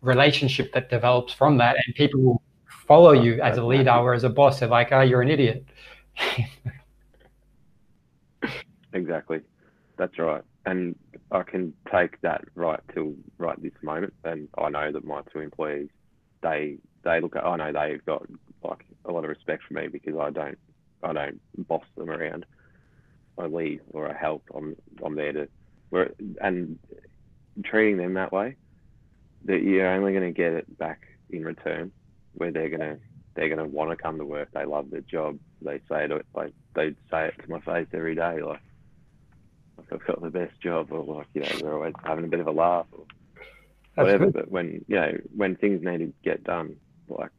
relationship 0.00 0.72
that 0.74 0.90
develops 0.90 1.32
from 1.32 1.56
that, 1.58 1.76
and 1.86 1.94
people 1.94 2.20
will 2.20 2.42
follow 2.66 3.12
Right, 3.12 3.22
you 3.24 3.40
as 3.40 3.56
a 3.56 3.64
leader, 3.64 3.90
or 3.92 4.14
as 4.14 4.24
a 4.24 4.28
boss. 4.28 4.58
They're 4.60 4.68
like, 4.68 4.90
"Oh, 4.92 5.00
you're 5.00 5.22
an 5.22 5.28
idiot." 5.30 5.64
Exactly. 8.92 9.40
That's 9.98 10.18
right. 10.18 10.42
And 10.64 10.96
I 11.30 11.42
can 11.42 11.74
take 11.92 12.20
that 12.20 12.44
right 12.54 12.80
till 12.94 13.14
right 13.38 13.60
this 13.60 13.72
moment. 13.82 14.14
And 14.24 14.48
I 14.58 14.68
know 14.68 14.92
that 14.92 15.04
my 15.04 15.22
two 15.32 15.40
employees, 15.40 15.88
they 16.42 16.78
they 17.04 17.20
look 17.20 17.36
at 17.36 17.44
I 17.44 17.56
know 17.56 17.72
they've 17.72 18.04
got 18.04 18.26
like 18.62 18.84
a 19.04 19.12
lot 19.12 19.24
of 19.24 19.30
respect 19.30 19.64
for 19.66 19.74
me 19.74 19.88
because 19.88 20.14
I 20.16 20.30
don't 20.30 20.58
I 21.02 21.12
don't 21.12 21.40
boss 21.68 21.84
them 21.96 22.10
around. 22.10 22.46
I 23.38 23.46
lead 23.46 23.80
or 23.92 24.08
I 24.10 24.16
help. 24.16 24.42
I'm 24.54 24.76
I'm 25.04 25.14
there 25.14 25.32
to 25.32 25.48
we're, 25.90 26.10
and 26.40 26.78
treating 27.64 27.96
them 27.96 28.14
that 28.14 28.32
way, 28.32 28.56
that 29.44 29.62
you're 29.62 29.88
only 29.88 30.12
going 30.12 30.24
to 30.24 30.32
get 30.32 30.52
it 30.52 30.78
back 30.78 31.02
in 31.30 31.44
return, 31.44 31.92
where 32.34 32.50
they're 32.50 32.68
gonna 32.68 32.98
they're 33.34 33.48
gonna 33.48 33.66
want 33.66 33.90
to 33.90 33.96
come 33.96 34.18
to 34.18 34.24
work. 34.24 34.48
They 34.52 34.64
love 34.64 34.90
their 34.90 35.00
job. 35.00 35.38
They 35.62 35.78
say 35.88 36.04
it 36.04 36.26
like 36.34 36.52
they 36.74 36.94
say 37.10 37.28
it 37.28 37.34
to 37.42 37.50
my 37.50 37.60
face 37.60 37.88
every 37.92 38.14
day, 38.14 38.42
like 38.42 38.60
like 39.78 39.92
I've 39.92 40.06
got 40.06 40.22
the 40.22 40.30
best 40.30 40.60
job, 40.60 40.88
or 40.90 41.02
like 41.02 41.26
you 41.34 41.42
know 41.42 41.48
we're 41.62 41.74
always 41.74 41.94
having 42.04 42.24
a 42.24 42.28
bit 42.28 42.40
of 42.40 42.46
a 42.46 42.52
laugh, 42.52 42.86
or 42.92 43.04
That's 43.94 44.06
whatever. 44.06 44.24
good. 44.26 44.34
But 44.34 44.50
when 44.50 44.84
you 44.88 44.96
know 44.96 45.12
when 45.34 45.56
things 45.56 45.82
need 45.82 45.98
to 45.98 46.12
get 46.24 46.44
done, 46.44 46.76
like 47.08 47.30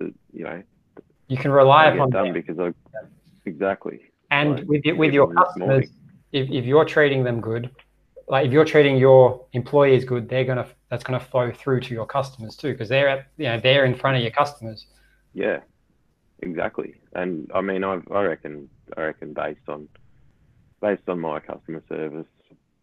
you 0.00 0.44
know 0.44 0.62
You 1.28 1.36
can 1.36 1.50
rely 1.50 1.86
upon 1.86 2.10
done 2.10 2.24
them. 2.26 2.32
because 2.34 2.58
I 2.58 2.72
exactly 3.44 4.00
and 4.30 4.56
like, 4.60 4.68
with 4.68 4.84
your, 4.84 4.96
with 4.96 5.12
your 5.14 5.32
customers, 5.32 5.88
if, 6.32 6.50
if 6.50 6.64
you're 6.66 6.84
treating 6.84 7.24
them 7.24 7.40
good, 7.40 7.70
like 8.28 8.46
if 8.46 8.52
you're 8.52 8.64
treating 8.66 8.96
your 8.98 9.46
employees 9.54 10.04
good, 10.04 10.28
they're 10.28 10.44
gonna 10.44 10.66
that's 10.90 11.02
gonna 11.02 11.20
flow 11.20 11.50
through 11.50 11.80
to 11.80 11.94
your 11.94 12.06
customers 12.06 12.54
too, 12.56 12.72
because 12.72 12.88
they're 12.88 13.08
at 13.08 13.26
you 13.38 13.44
know 13.46 13.58
they're 13.58 13.84
in 13.84 13.94
front 13.94 14.16
of 14.16 14.22
your 14.22 14.32
customers. 14.32 14.86
Yeah, 15.34 15.60
exactly. 16.40 16.94
And 17.14 17.50
I 17.54 17.60
mean, 17.62 17.84
I 17.84 18.00
I 18.10 18.22
reckon 18.24 18.68
I 18.96 19.02
reckon 19.02 19.32
based 19.32 19.68
on 19.68 19.88
based 20.80 21.08
on 21.08 21.20
my 21.20 21.40
customer 21.40 21.82
service, 21.88 22.26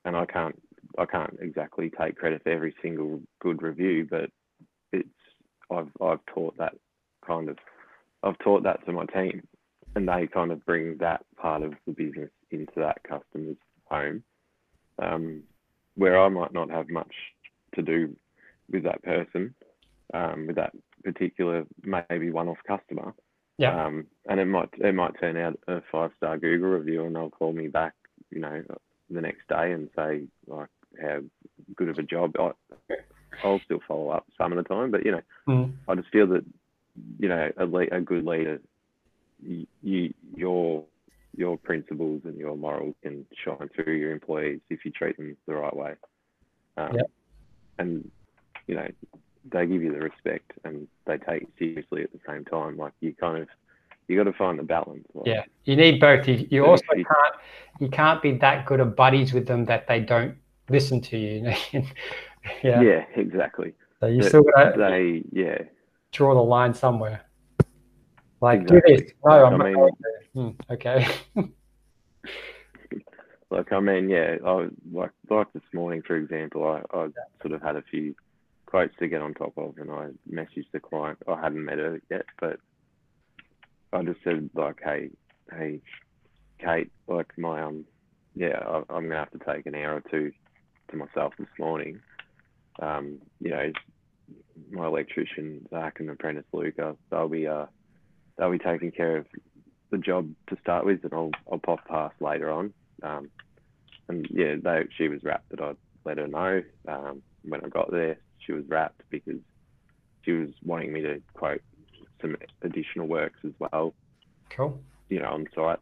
and 0.04 0.16
I 0.16 0.26
can't 0.26 0.62
I 0.98 1.06
can't 1.06 1.38
exactly 1.42 1.92
take 2.00 2.18
credit 2.18 2.44
for 2.44 2.52
every 2.52 2.74
single 2.82 3.22
good 3.40 3.62
review, 3.62 4.08
but 4.10 4.30
it's 4.92 5.10
I've 5.72 5.90
I've 6.02 6.26
taught 6.34 6.58
that 6.58 6.76
kind 7.26 7.50
of 7.50 7.58
I've 8.24 8.38
taught 8.40 8.64
that 8.64 8.86
to 8.86 8.92
my 8.92 9.06
team, 9.06 9.48
and 9.96 10.08
they 10.08 10.28
kind 10.28 10.52
of 10.52 10.66
bring 10.66 10.98
that 10.98 11.26
part 11.38 11.64
of 11.64 11.74
the 11.86 11.94
business 11.94 12.32
into 12.52 12.74
that 12.78 13.02
customer's 13.04 13.58
home, 13.86 14.24
um, 15.00 15.44
where 15.96 16.20
I 16.20 16.30
might 16.30 16.54
not 16.54 16.70
have 16.70 16.90
much 16.90 17.14
to 17.76 17.82
do 17.82 18.16
with 18.72 18.84
that 18.84 19.04
person, 19.04 19.54
um, 20.14 20.48
with 20.48 20.56
that 20.56 20.74
particular 21.04 21.66
maybe 21.84 22.32
one-off 22.32 22.58
customer. 22.68 23.14
Yeah. 23.58 23.86
Um, 23.86 24.08
and 24.28 24.40
it 24.40 24.46
might 24.46 24.70
it 24.80 24.94
might 24.94 25.20
turn 25.20 25.38
out 25.38 25.58
a 25.68 25.82
five-star 25.92 26.38
Google 26.40 26.70
review, 26.70 27.06
and 27.06 27.16
they'll 27.16 27.30
call 27.30 27.54
me 27.54 27.68
back, 27.68 27.94
you 28.32 28.40
know, 28.40 28.64
the 29.10 29.22
next 29.22 29.48
day 29.48 29.72
and 29.72 29.90
say 29.96 30.24
like 30.48 30.70
how 31.02 31.20
good 31.76 31.90
of 31.90 31.98
a 31.98 32.04
job. 32.04 32.36
I, 32.40 32.52
I'll 33.44 33.62
still 33.66 33.80
follow 33.88 34.10
up 34.10 34.26
some 34.38 34.52
of 34.52 34.58
the 34.58 34.68
time, 34.68 34.92
but 34.92 35.06
you 35.06 35.12
know, 35.12 35.22
Mm. 35.48 35.74
I 35.88 35.96
just 35.96 36.10
feel 36.10 36.28
that 36.28 36.44
you 37.20 37.30
know 37.30 37.52
a, 37.58 37.66
le- 37.66 37.88
a 37.92 38.02
good 38.02 38.26
leader, 38.26 38.60
you, 39.42 39.68
you 39.84 40.14
your 40.36 40.84
your 41.38 41.58
principles 41.58 42.22
and 42.26 42.36
your 42.38 42.58
morals 42.58 42.96
can 43.04 43.26
shine 43.44 43.70
through 43.76 43.94
your 43.96 44.12
employees 44.12 44.62
if 44.70 44.84
you 44.86 44.92
treat 44.92 45.18
them 45.18 45.38
the 45.48 45.54
right 45.54 45.76
way. 45.76 45.94
Um, 46.78 46.96
Yep. 46.96 47.12
And 47.78 48.12
you 48.68 48.76
know 48.76 48.88
they 49.52 49.66
give 49.66 49.84
you 49.84 49.92
the 49.92 50.00
respect 50.00 50.52
and 50.64 50.88
they 51.06 51.18
take 51.18 51.44
it 51.44 51.50
seriously 51.60 52.04
at 52.04 52.12
the 52.12 52.20
same 52.28 52.46
time. 52.46 52.78
Like 52.78 52.94
you 53.02 53.14
kind 53.14 53.42
of 53.42 53.48
you 54.08 54.18
got 54.18 54.24
to 54.30 54.34
find 54.38 54.60
the 54.60 54.64
balance. 54.64 55.06
Like, 55.14 55.26
Yeah, 55.28 55.44
you 55.64 55.76
need 55.76 56.00
both. 56.00 56.28
You, 56.28 56.48
you 56.50 56.66
also 56.66 56.84
you- 56.96 57.06
can't 57.06 57.36
you 57.80 57.90
can't 57.90 58.22
be 58.22 58.32
that 58.38 58.66
good 58.66 58.80
of 58.80 58.96
buddies 58.96 59.34
with 59.34 59.48
them 59.48 59.66
that 59.66 59.88
they 59.88 60.00
don't 60.00 60.36
listen 60.70 61.02
to 61.02 61.18
you. 61.18 61.54
yeah. 62.64 62.82
Yeah, 62.82 63.06
exactly. 63.16 63.74
So 64.00 64.08
you 64.08 64.20
But 64.20 64.28
still 64.30 64.44
gotta 64.44 64.78
They 64.78 65.24
yeah 65.32 65.60
draw 66.12 66.34
the 66.34 66.42
line 66.42 66.74
somewhere. 66.74 67.22
Like 68.42 68.62
Exactly. 68.62 68.96
do 68.98 69.04
this. 69.04 69.14
No, 69.26 69.32
Like, 69.44 69.54
I'm 69.54 69.62
I 69.62 69.66
mean- 69.66 69.76
to. 69.76 69.92
Hmm, 70.34 70.50
okay. 70.74 71.08
Like 73.52 73.72
I 73.72 73.80
mean, 73.80 74.10
yeah, 74.10 74.38
I 74.46 74.68
like 74.92 75.12
like 75.30 75.54
this 75.54 75.64
morning, 75.74 76.02
for 76.02 76.16
example, 76.18 76.64
I, 76.66 76.98
I 76.98 77.08
sort 77.42 77.54
of 77.54 77.62
had 77.62 77.76
a 77.76 77.84
few 77.84 78.16
quotes 78.66 78.96
to 79.00 79.08
get 79.08 79.22
on 79.22 79.34
top 79.34 79.54
of, 79.58 79.76
and 79.78 79.92
I 79.92 80.10
messaged 80.32 80.72
the 80.74 80.80
client. 80.80 81.20
I 81.28 81.40
hadn't 81.40 81.64
met 81.64 81.78
her 81.78 82.00
yet, 82.10 82.26
but 82.40 82.58
I 83.94 84.04
just 84.04 84.20
said 84.24 84.50
like, 84.56 84.80
hey, 84.84 85.10
hey, 85.52 85.82
Kate, 86.60 86.92
like 87.08 87.38
my 87.38 87.62
um, 87.62 87.86
yeah, 88.36 88.60
I, 88.60 88.78
I'm 88.90 89.04
gonna 89.04 89.16
have 89.16 89.32
to 89.32 89.40
take 89.40 89.66
an 89.66 89.76
hour 89.76 89.96
or 89.96 90.04
two 90.12 90.32
to 90.92 90.98
myself 90.98 91.34
this 91.38 91.48
morning. 91.60 92.00
Um, 92.82 93.20
you 93.40 93.52
know, 93.52 93.72
my 94.72 94.86
electrician 94.86 95.66
Zach 95.70 96.00
and 96.00 96.10
apprentice 96.10 96.46
Luca, 96.54 96.96
they'll 97.10 97.30
be 97.30 97.48
uh, 97.48 97.66
they'll 98.38 98.52
be 98.52 98.60
taking 98.60 98.92
care 98.92 99.18
of 99.18 99.26
the 99.92 99.98
job 99.98 100.30
to 100.50 100.58
start 100.62 100.86
with, 100.86 101.04
and 101.04 101.14
I'll 101.14 101.32
I'll 101.52 101.60
pop 101.60 101.86
past 101.88 102.16
later 102.20 102.52
on. 102.52 102.74
Um, 103.04 103.30
and 104.08 104.28
yeah, 104.30 104.56
they, 104.62 104.84
she 104.98 105.08
was 105.08 105.24
rapt 105.24 105.50
that 105.50 105.62
I'd 105.62 105.78
let 106.06 106.18
her 106.18 106.28
know. 106.28 106.62
Um, 106.88 107.24
when 107.48 107.64
I 107.64 107.70
got 107.70 107.92
there, 107.92 108.18
she 108.40 108.52
was 108.52 108.64
rapt 108.68 109.02
because 109.10 109.40
she 110.24 110.32
was 110.32 110.50
wanting 110.64 110.94
me 110.94 111.02
to 111.02 111.22
quote 111.34 111.62
some 112.22 112.36
additional 112.62 113.08
works 113.08 113.40
as 113.46 113.52
well. 113.60 113.94
Cool. 114.50 114.80
You 115.10 115.20
know, 115.20 115.30
on 115.30 115.48
site. 115.56 115.80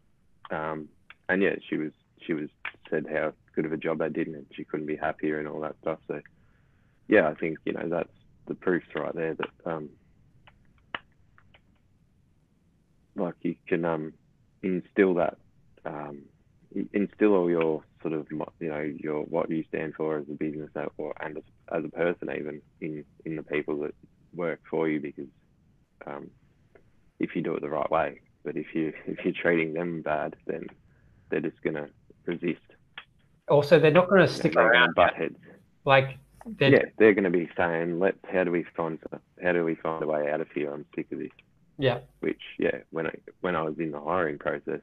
Um, 0.52 0.90
and 1.30 1.42
yeah, 1.42 1.56
she 1.70 1.78
was 1.78 1.92
she 2.26 2.34
was 2.34 2.50
said 2.90 3.06
how 3.12 3.34
good 3.56 3.66
of 3.66 3.74
a 3.74 3.78
job 3.78 4.02
I 4.02 4.10
did 4.10 4.28
and 4.28 4.46
she 4.56 4.64
couldn't 4.64 4.86
be 4.86 4.96
happier 4.96 5.40
and 5.40 5.48
all 5.48 5.62
that 5.62 5.76
stuff. 5.82 6.00
So 6.08 6.22
yeah, 7.08 7.28
I 7.28 7.34
think 7.36 7.58
you 7.66 7.74
know 7.74 7.88
that's 7.90 8.10
the 8.48 8.56
proof's 8.56 8.88
right 8.96 9.16
there 9.16 9.36
that 9.36 9.50
um, 9.66 9.90
like 13.16 13.36
you 13.42 13.56
can 13.68 13.86
um, 13.86 14.14
instill 14.62 15.16
that 15.16 15.38
um, 15.86 16.24
instill 16.94 17.34
all 17.34 17.50
your 17.50 17.84
sort 18.02 18.14
of 18.14 18.28
you 18.32 18.70
know 18.70 18.94
your 18.98 19.24
what 19.24 19.50
you 19.50 19.64
stand 19.70 19.94
for 19.96 20.18
as 20.18 20.26
a 20.30 20.34
business 20.34 20.70
or 20.98 21.14
and 21.22 21.38
as, 21.38 21.44
as 21.72 21.86
a 21.86 21.90
person 21.90 22.30
even 22.36 22.62
in 22.82 23.04
in 23.26 23.36
the 23.36 23.44
people 23.44 23.80
that 23.80 23.94
work 24.36 24.60
for 24.70 24.88
you 24.90 25.00
because 25.00 25.28
um, 26.06 26.30
if 27.20 27.36
you 27.36 27.42
do 27.42 27.54
it 27.56 27.62
the 27.62 27.70
right 27.70 27.90
way 27.90 28.20
but 28.44 28.58
if 28.58 28.74
you 28.74 28.94
if 29.06 29.24
you're 29.24 29.34
treating 29.34 29.74
them 29.74 30.02
bad 30.02 30.36
then 30.48 30.68
they're 31.30 31.40
just 31.42 31.62
gonna 31.64 31.88
resist. 32.26 32.62
Also 33.50 33.80
they're 33.80 33.92
not 33.92 34.10
going 34.10 34.26
to 34.26 34.32
stick 34.32 34.54
they're 34.54 34.72
around. 34.72 34.96
butt 34.96 35.16
heads. 35.16 35.36
Like 35.86 36.18
they're, 36.46 36.72
yeah 36.72 36.84
they're 36.98 37.14
going 37.14 37.24
to 37.24 37.30
be 37.30 37.50
saying 37.58 38.00
let 38.00 38.16
how 38.32 38.44
do 38.44 38.52
we 38.52 38.66
find 38.76 39.00
how 39.44 39.52
do 39.52 39.64
we 39.64 39.76
find 39.76 40.04
a 40.04 40.08
way 40.08 40.32
out 40.32 40.42
of 40.42 40.50
here? 40.52 40.74
I'm 40.74 40.86
sick 40.96 41.12
of 41.12 41.20
this. 41.20 41.30
Yeah. 41.78 42.00
Which 42.20 42.42
yeah 42.60 42.78
when 42.92 43.08
i 43.08 43.14
when 43.42 43.56
i 43.56 43.62
was 43.62 43.78
in 43.80 43.92
the 43.92 44.00
hiring 44.00 44.38
process 44.38 44.82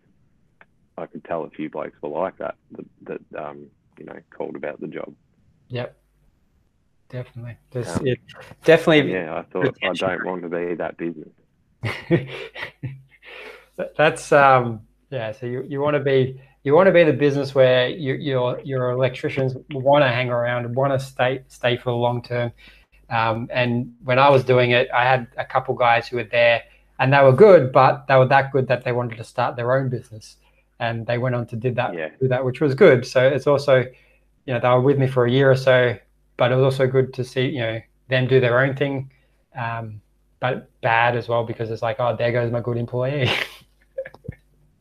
I 1.01 1.07
could 1.07 1.25
tell 1.25 1.45
a 1.45 1.51
few 1.51 1.71
blokes 1.71 2.01
were 2.03 2.09
like 2.09 2.37
that 2.39 2.57
that, 2.73 2.87
that 3.03 3.45
um, 3.45 3.67
you 3.99 4.05
know 4.05 4.17
called 4.31 4.57
about 4.57 4.81
the 4.81 4.87
job. 4.87 5.15
Yep, 5.69 5.97
definitely. 7.09 7.57
Um, 7.75 8.07
yeah, 8.07 8.15
definitely. 8.65 9.13
Yeah, 9.13 9.39
I 9.39 9.43
thought 9.43 9.77
I 9.83 9.93
don't 9.93 10.25
want 10.25 10.43
to 10.43 10.49
be 10.49 10.75
that 10.75 10.97
business. 10.97 11.29
That's 13.97 14.33
um, 14.33 14.83
yeah. 15.11 15.33
So 15.33 15.47
you, 15.47 15.65
you 15.69 15.81
want 15.81 15.95
to 15.95 16.01
be 16.01 16.41
you 16.63 16.75
want 16.75 16.87
to 16.87 16.93
be 16.93 17.05
the 17.05 17.13
business 17.13 17.55
where 17.55 17.89
you, 17.89 18.15
your 18.15 18.61
your 18.61 18.91
electricians 18.91 19.55
want 19.71 20.03
to 20.03 20.09
hang 20.09 20.31
around, 20.31 20.75
want 20.75 20.93
to 20.93 21.05
stay 21.05 21.43
stay 21.49 21.77
for 21.77 21.91
the 21.91 21.97
long 21.97 22.23
term. 22.23 22.53
Um, 23.09 23.49
and 23.51 23.93
when 24.05 24.19
I 24.19 24.29
was 24.29 24.45
doing 24.45 24.71
it, 24.71 24.89
I 24.95 25.05
had 25.05 25.27
a 25.37 25.45
couple 25.45 25.75
guys 25.75 26.07
who 26.07 26.17
were 26.17 26.25
there, 26.25 26.63
and 26.99 27.13
they 27.13 27.21
were 27.21 27.33
good, 27.33 27.73
but 27.73 28.07
they 28.07 28.17
were 28.17 28.29
that 28.29 28.53
good 28.53 28.69
that 28.69 28.85
they 28.85 28.93
wanted 28.93 29.17
to 29.17 29.25
start 29.25 29.57
their 29.57 29.77
own 29.77 29.89
business 29.89 30.37
and 30.81 31.07
they 31.07 31.19
went 31.19 31.35
on 31.35 31.47
to 31.47 31.57
did 31.57 31.77
that 31.77 31.95
yeah. 31.95 32.09
do 32.21 32.27
that, 32.27 32.45
which 32.45 32.61
was 32.61 32.75
good. 32.75 33.07
So 33.07 33.25
it's 33.25 33.47
also, 33.47 33.85
you 34.47 34.55
know, 34.55 34.59
they 34.59 34.69
were 34.69 34.81
with 34.81 34.99
me 34.99 35.07
for 35.07 35.27
a 35.27 35.31
year 35.31 35.51
or 35.51 35.57
so, 35.57 35.97
but 36.37 36.51
it 36.51 36.57
was 36.57 36.65
also 36.65 36.87
good 36.87 37.15
to 37.15 37.23
see, 37.23 37.47
you 37.47 37.61
know, 37.61 37.81
them 38.09 38.27
do 38.27 38.41
their 38.41 38.59
own 38.59 38.75
thing, 38.75 39.13
um, 39.57 40.01
but 40.41 40.71
bad 40.81 41.17
as 41.17 41.29
well 41.29 41.45
because 41.45 41.71
it's 41.71 41.83
like, 41.83 41.97
oh, 42.01 42.17
there 42.17 42.33
goes 42.33 42.51
my 42.51 42.61
good 42.61 42.79
employee. 42.79 43.31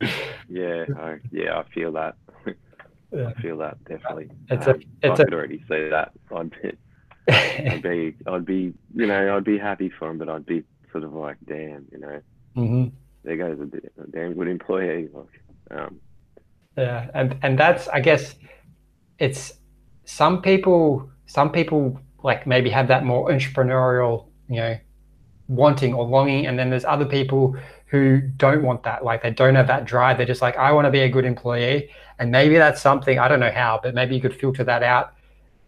yeah, 0.48 0.86
I, 0.98 1.18
yeah, 1.30 1.58
I 1.58 1.64
feel 1.74 1.92
that. 1.92 2.16
I 2.46 3.32
feel 3.42 3.58
that 3.58 3.82
definitely. 3.84 4.30
It's 4.48 4.66
um, 4.66 4.76
a, 5.02 5.06
it's 5.06 5.20
I 5.20 5.24
could 5.24 5.34
already 5.34 5.58
see 5.68 5.90
that. 5.90 6.12
I'd 6.34 6.50
be, 6.50 6.72
I'd 7.28 7.82
be, 7.82 8.16
I'd 8.26 8.46
be, 8.46 8.72
you 8.94 9.06
know, 9.06 9.36
I'd 9.36 9.44
be 9.44 9.58
happy 9.58 9.90
for 9.90 10.08
him, 10.08 10.16
but 10.16 10.30
I'd 10.30 10.46
be 10.46 10.64
sort 10.90 11.04
of 11.04 11.12
like, 11.12 11.36
damn, 11.46 11.86
you 11.92 11.98
know, 11.98 12.20
mm-hmm. 12.56 12.88
there 13.22 13.36
goes 13.36 13.58
a, 13.60 14.02
a 14.02 14.06
damn 14.06 14.32
good 14.32 14.48
employee. 14.48 15.08
Like, 15.12 15.26
um, 15.70 16.00
yeah, 16.76 17.10
and 17.14 17.36
and 17.42 17.58
that's 17.58 17.88
I 17.88 18.00
guess 18.00 18.34
it's 19.18 19.54
some 20.04 20.42
people 20.42 21.10
some 21.26 21.52
people 21.52 22.00
like 22.22 22.46
maybe 22.46 22.70
have 22.70 22.88
that 22.88 23.04
more 23.04 23.30
entrepreneurial 23.30 24.26
you 24.48 24.56
know 24.56 24.76
wanting 25.48 25.94
or 25.94 26.04
longing 26.04 26.46
and 26.46 26.58
then 26.58 26.70
there's 26.70 26.84
other 26.84 27.06
people 27.06 27.56
who 27.86 28.20
don't 28.36 28.62
want 28.62 28.84
that. 28.84 29.04
Like 29.04 29.22
they 29.22 29.30
don't 29.30 29.56
have 29.56 29.66
that 29.66 29.84
drive. 29.84 30.16
They're 30.16 30.26
just 30.26 30.42
like 30.42 30.56
i 30.56 30.70
want 30.72 30.86
to 30.86 30.90
be 30.90 31.00
a 31.00 31.08
good 31.08 31.24
employee. 31.24 31.90
And 32.18 32.30
maybe 32.30 32.56
that's 32.56 32.80
something 32.80 33.18
i 33.18 33.28
don't 33.28 33.40
know 33.40 33.50
how 33.50 33.80
but 33.82 33.94
maybe 33.94 34.14
you 34.14 34.20
could 34.20 34.34
filter 34.34 34.64
that 34.64 34.82
out 34.82 35.14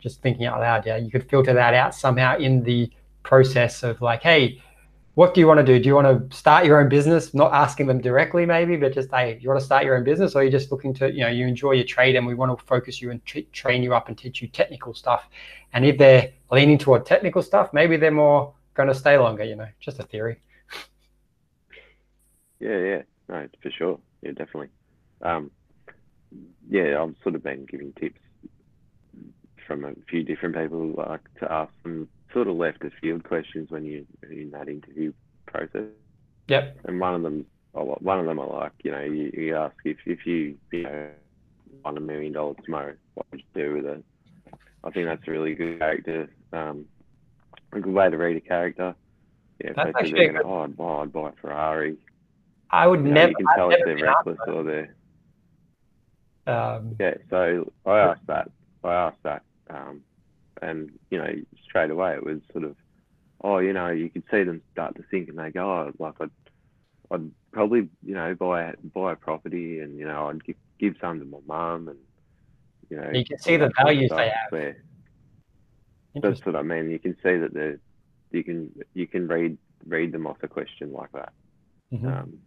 just 0.00 0.20
thinking 0.22 0.46
out 0.46 0.60
loud. 0.60 0.86
Yeah 0.86 0.96
you 0.96 1.10
could 1.10 1.28
filter 1.28 1.52
that 1.52 1.74
out 1.74 1.94
somehow 1.94 2.38
in 2.38 2.62
the 2.62 2.90
process 3.22 3.82
of 3.82 4.00
like 4.00 4.22
hey 4.22 4.62
what 5.14 5.34
do 5.34 5.40
you 5.40 5.46
want 5.46 5.58
to 5.58 5.64
do? 5.64 5.78
Do 5.78 5.86
you 5.86 5.94
want 5.94 6.30
to 6.30 6.36
start 6.36 6.64
your 6.64 6.80
own 6.80 6.88
business? 6.88 7.34
Not 7.34 7.52
asking 7.52 7.86
them 7.86 8.00
directly, 8.00 8.46
maybe, 8.46 8.76
but 8.76 8.94
just 8.94 9.10
hey, 9.10 9.38
you 9.40 9.48
want 9.48 9.60
to 9.60 9.64
start 9.64 9.84
your 9.84 9.96
own 9.96 10.04
business, 10.04 10.34
or 10.34 10.42
you're 10.42 10.50
just 10.50 10.72
looking 10.72 10.94
to, 10.94 11.12
you 11.12 11.20
know, 11.20 11.28
you 11.28 11.46
enjoy 11.46 11.72
your 11.72 11.84
trade, 11.84 12.16
and 12.16 12.26
we 12.26 12.34
want 12.34 12.58
to 12.58 12.64
focus 12.64 13.02
you 13.02 13.10
and 13.10 13.24
t- 13.26 13.48
train 13.52 13.82
you 13.82 13.94
up 13.94 14.08
and 14.08 14.16
teach 14.16 14.40
you 14.40 14.48
technical 14.48 14.94
stuff. 14.94 15.28
And 15.74 15.84
if 15.84 15.98
they're 15.98 16.32
leaning 16.50 16.78
toward 16.78 17.04
technical 17.04 17.42
stuff, 17.42 17.72
maybe 17.72 17.96
they're 17.96 18.10
more 18.10 18.54
going 18.74 18.88
to 18.88 18.94
stay 18.94 19.18
longer. 19.18 19.44
You 19.44 19.56
know, 19.56 19.68
just 19.80 19.98
a 19.98 20.04
theory. 20.04 20.40
Yeah, 22.58 22.78
yeah, 22.78 23.02
no, 23.28 23.48
for 23.62 23.70
sure. 23.70 23.98
Yeah, 24.22 24.30
definitely. 24.30 24.68
Um, 25.20 25.50
yeah, 26.70 27.02
I've 27.02 27.14
sort 27.22 27.34
of 27.34 27.42
been 27.42 27.66
giving 27.66 27.92
tips 27.94 28.20
from 29.66 29.84
a 29.84 29.92
few 30.08 30.22
different 30.22 30.56
people, 30.56 30.94
like 30.96 31.20
to 31.40 31.52
ask 31.52 31.72
them 31.82 32.08
sort 32.32 32.48
of 32.48 32.56
left 32.56 32.82
of 32.84 32.92
field 33.00 33.24
questions 33.24 33.70
when 33.70 33.84
you 33.84 34.06
in 34.30 34.50
that 34.50 34.68
interview 34.68 35.12
process. 35.46 35.88
Yep. 36.48 36.78
And 36.84 37.00
one 37.00 37.14
of 37.14 37.22
them, 37.22 37.46
one 37.72 38.18
of 38.18 38.26
them, 38.26 38.38
are 38.38 38.46
like, 38.46 38.72
you 38.82 38.90
know, 38.90 39.00
you, 39.00 39.32
you 39.34 39.56
ask 39.56 39.74
if 39.84 39.98
if 40.06 40.26
you 40.26 40.56
you 40.70 40.82
know 40.82 41.08
won 41.84 41.96
a 41.96 42.00
million 42.00 42.32
dollars 42.32 42.56
tomorrow, 42.64 42.94
what 43.14 43.26
would 43.30 43.40
you 43.40 43.62
do 43.62 43.74
with 43.74 43.86
it? 43.86 44.04
I 44.84 44.90
think 44.90 45.06
that's 45.06 45.26
a 45.26 45.30
really 45.30 45.54
good 45.54 45.78
character, 45.78 46.28
um, 46.52 46.86
a 47.72 47.80
good 47.80 47.92
way 47.92 48.10
to 48.10 48.16
read 48.16 48.36
a 48.36 48.40
character. 48.40 48.94
Yeah, 49.62 49.72
that's 49.76 49.92
actually 49.96 50.28
oh, 50.44 50.60
I'd 50.60 50.76
buy, 50.76 50.84
I'd 50.84 51.12
buy 51.12 51.28
a 51.28 51.32
Ferrari. 51.40 51.96
I 52.70 52.86
would 52.86 53.00
you 53.00 53.06
know, 53.06 53.12
never. 53.12 53.30
You 53.30 53.36
can 53.36 53.46
tell 53.54 53.70
if 53.70 53.80
they're 53.84 53.96
reckless 53.96 54.38
or 54.46 54.64
they're. 54.64 54.94
Um, 56.44 56.96
yeah, 56.98 57.14
so 57.30 57.70
I 57.86 57.98
asked 57.98 58.26
that. 58.26 58.50
I 58.82 58.94
asked 58.94 59.22
that, 59.22 59.42
um, 59.70 60.00
and 60.62 60.90
you 61.10 61.18
know, 61.18 61.34
straight 61.64 61.90
away 61.90 62.14
it 62.14 62.24
was 62.24 62.40
sort 62.52 62.64
of, 62.64 62.76
oh, 63.42 63.58
you 63.58 63.72
know, 63.72 63.88
you 63.88 64.08
could 64.08 64.22
see 64.30 64.44
them 64.44 64.62
start 64.72 64.94
to 64.96 65.02
think, 65.10 65.28
and 65.28 65.38
they 65.38 65.50
go, 65.50 65.64
oh, 65.64 65.92
like 65.98 66.14
I'd, 66.20 66.30
I'd 67.10 67.30
probably, 67.50 67.88
you 68.02 68.14
know, 68.14 68.34
buy 68.34 68.74
buy 68.94 69.12
a 69.12 69.16
property, 69.16 69.80
and 69.80 69.98
you 69.98 70.06
know, 70.06 70.28
I'd 70.28 70.44
give 70.44 70.56
give 70.78 70.94
some 71.00 71.18
to 71.18 71.24
my 71.26 71.38
mum, 71.46 71.88
and 71.88 71.98
you 72.88 72.96
know, 72.96 73.10
you 73.12 73.24
can 73.24 73.38
see 73.38 73.56
the 73.56 73.72
values 73.76 74.10
they 74.10 74.28
have. 74.28 74.50
Where, 74.50 74.76
that's 76.14 76.44
what 76.46 76.56
I 76.56 76.62
mean. 76.62 76.90
You 76.90 76.98
can 76.98 77.14
see 77.22 77.36
that 77.36 77.52
the 77.52 77.78
you 78.30 78.44
can 78.44 78.70
you 78.94 79.06
can 79.06 79.26
read 79.26 79.58
read 79.86 80.12
them 80.12 80.26
off 80.26 80.38
a 80.42 80.48
question 80.48 80.92
like 80.92 81.10
that. 81.12 81.32
Mm-hmm. 81.92 82.06
Um, 82.06 82.38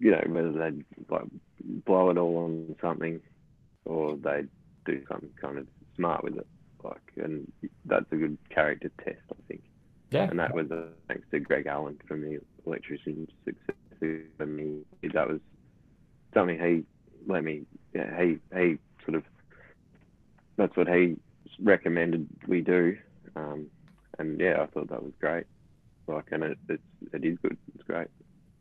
you 0.00 0.10
know, 0.10 0.22
whether 0.26 0.52
they 0.52 0.84
like 1.08 1.24
blow 1.86 2.10
it 2.10 2.18
all 2.18 2.44
on 2.44 2.74
something, 2.80 3.20
or 3.84 4.16
they 4.16 4.44
do 4.84 5.00
something 5.08 5.30
kind 5.40 5.58
of 5.58 5.66
smart 5.94 6.24
with 6.24 6.36
it 6.36 6.46
like, 6.84 7.12
and 7.16 7.50
that's 7.84 8.10
a 8.12 8.16
good 8.16 8.38
character 8.50 8.90
test, 9.04 9.20
I 9.30 9.36
think. 9.48 9.62
Yeah. 10.10 10.28
And 10.28 10.38
that 10.38 10.54
was 10.54 10.70
uh, 10.70 10.88
thanks 11.08 11.26
to 11.30 11.40
Greg 11.40 11.66
Allen 11.66 11.98
from 12.06 12.20
the 12.20 12.38
Electrician 12.66 13.26
Success 13.44 13.76
Academy. 14.00 14.82
That 15.14 15.28
was 15.28 15.40
something 16.34 16.58
he 16.58 16.84
let 17.26 17.44
me. 17.44 17.62
Yeah, 17.94 18.20
he 18.20 18.38
he 18.54 18.78
sort 19.04 19.16
of. 19.16 19.24
That's 20.56 20.76
what 20.76 20.88
he 20.88 21.16
recommended 21.60 22.26
we 22.46 22.60
do, 22.60 22.96
um, 23.36 23.66
and 24.18 24.38
yeah, 24.38 24.60
I 24.60 24.66
thought 24.66 24.90
that 24.90 25.02
was 25.02 25.12
great. 25.18 25.44
Like, 26.06 26.26
and 26.30 26.44
it 26.44 26.58
it's, 26.68 26.82
it 27.12 27.24
is 27.24 27.38
good. 27.42 27.56
It's 27.74 27.84
great. 27.84 28.08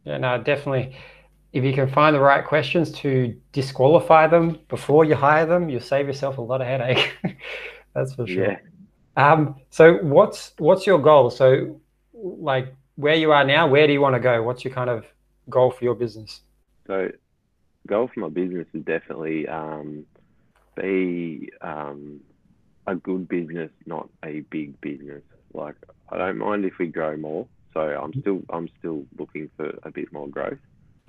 Yeah, 0.05 0.17
no, 0.17 0.41
definitely. 0.41 0.95
If 1.53 1.65
you 1.65 1.73
can 1.73 1.89
find 1.89 2.15
the 2.15 2.21
right 2.21 2.45
questions 2.45 2.91
to 2.99 3.35
disqualify 3.51 4.27
them 4.27 4.59
before 4.69 5.03
you 5.03 5.15
hire 5.15 5.45
them, 5.45 5.69
you'll 5.69 5.81
save 5.81 6.07
yourself 6.07 6.37
a 6.37 6.41
lot 6.41 6.61
of 6.61 6.67
headache. 6.67 7.13
That's 7.93 8.13
for 8.13 8.27
sure. 8.27 8.51
Yeah. 8.51 8.57
Um, 9.17 9.55
so 9.69 9.95
what's 9.95 10.53
what's 10.57 10.87
your 10.87 10.99
goal? 10.99 11.29
So 11.29 11.81
like 12.13 12.73
where 12.95 13.15
you 13.15 13.31
are 13.31 13.43
now, 13.43 13.67
where 13.67 13.87
do 13.87 13.93
you 13.93 14.01
want 14.01 14.15
to 14.15 14.19
go? 14.19 14.41
What's 14.43 14.63
your 14.63 14.73
kind 14.73 14.89
of 14.89 15.05
goal 15.49 15.71
for 15.71 15.83
your 15.83 15.95
business? 15.95 16.41
So 16.87 17.11
goal 17.87 18.09
for 18.13 18.21
my 18.21 18.29
business 18.29 18.67
is 18.73 18.83
definitely 18.83 19.47
um, 19.47 20.05
be 20.75 21.49
um, 21.61 22.21
a 22.87 22.95
good 22.95 23.27
business, 23.27 23.71
not 23.85 24.09
a 24.23 24.41
big 24.41 24.79
business. 24.81 25.23
Like 25.53 25.75
I 26.09 26.17
don't 26.17 26.37
mind 26.37 26.65
if 26.65 26.77
we 26.79 26.87
grow 26.87 27.17
more. 27.17 27.47
So 27.73 27.81
I'm 27.81 28.13
still 28.21 28.41
I'm 28.49 28.69
still 28.79 29.05
looking 29.17 29.49
for 29.57 29.77
a 29.83 29.91
bit 29.91 30.11
more 30.11 30.27
growth. 30.27 30.59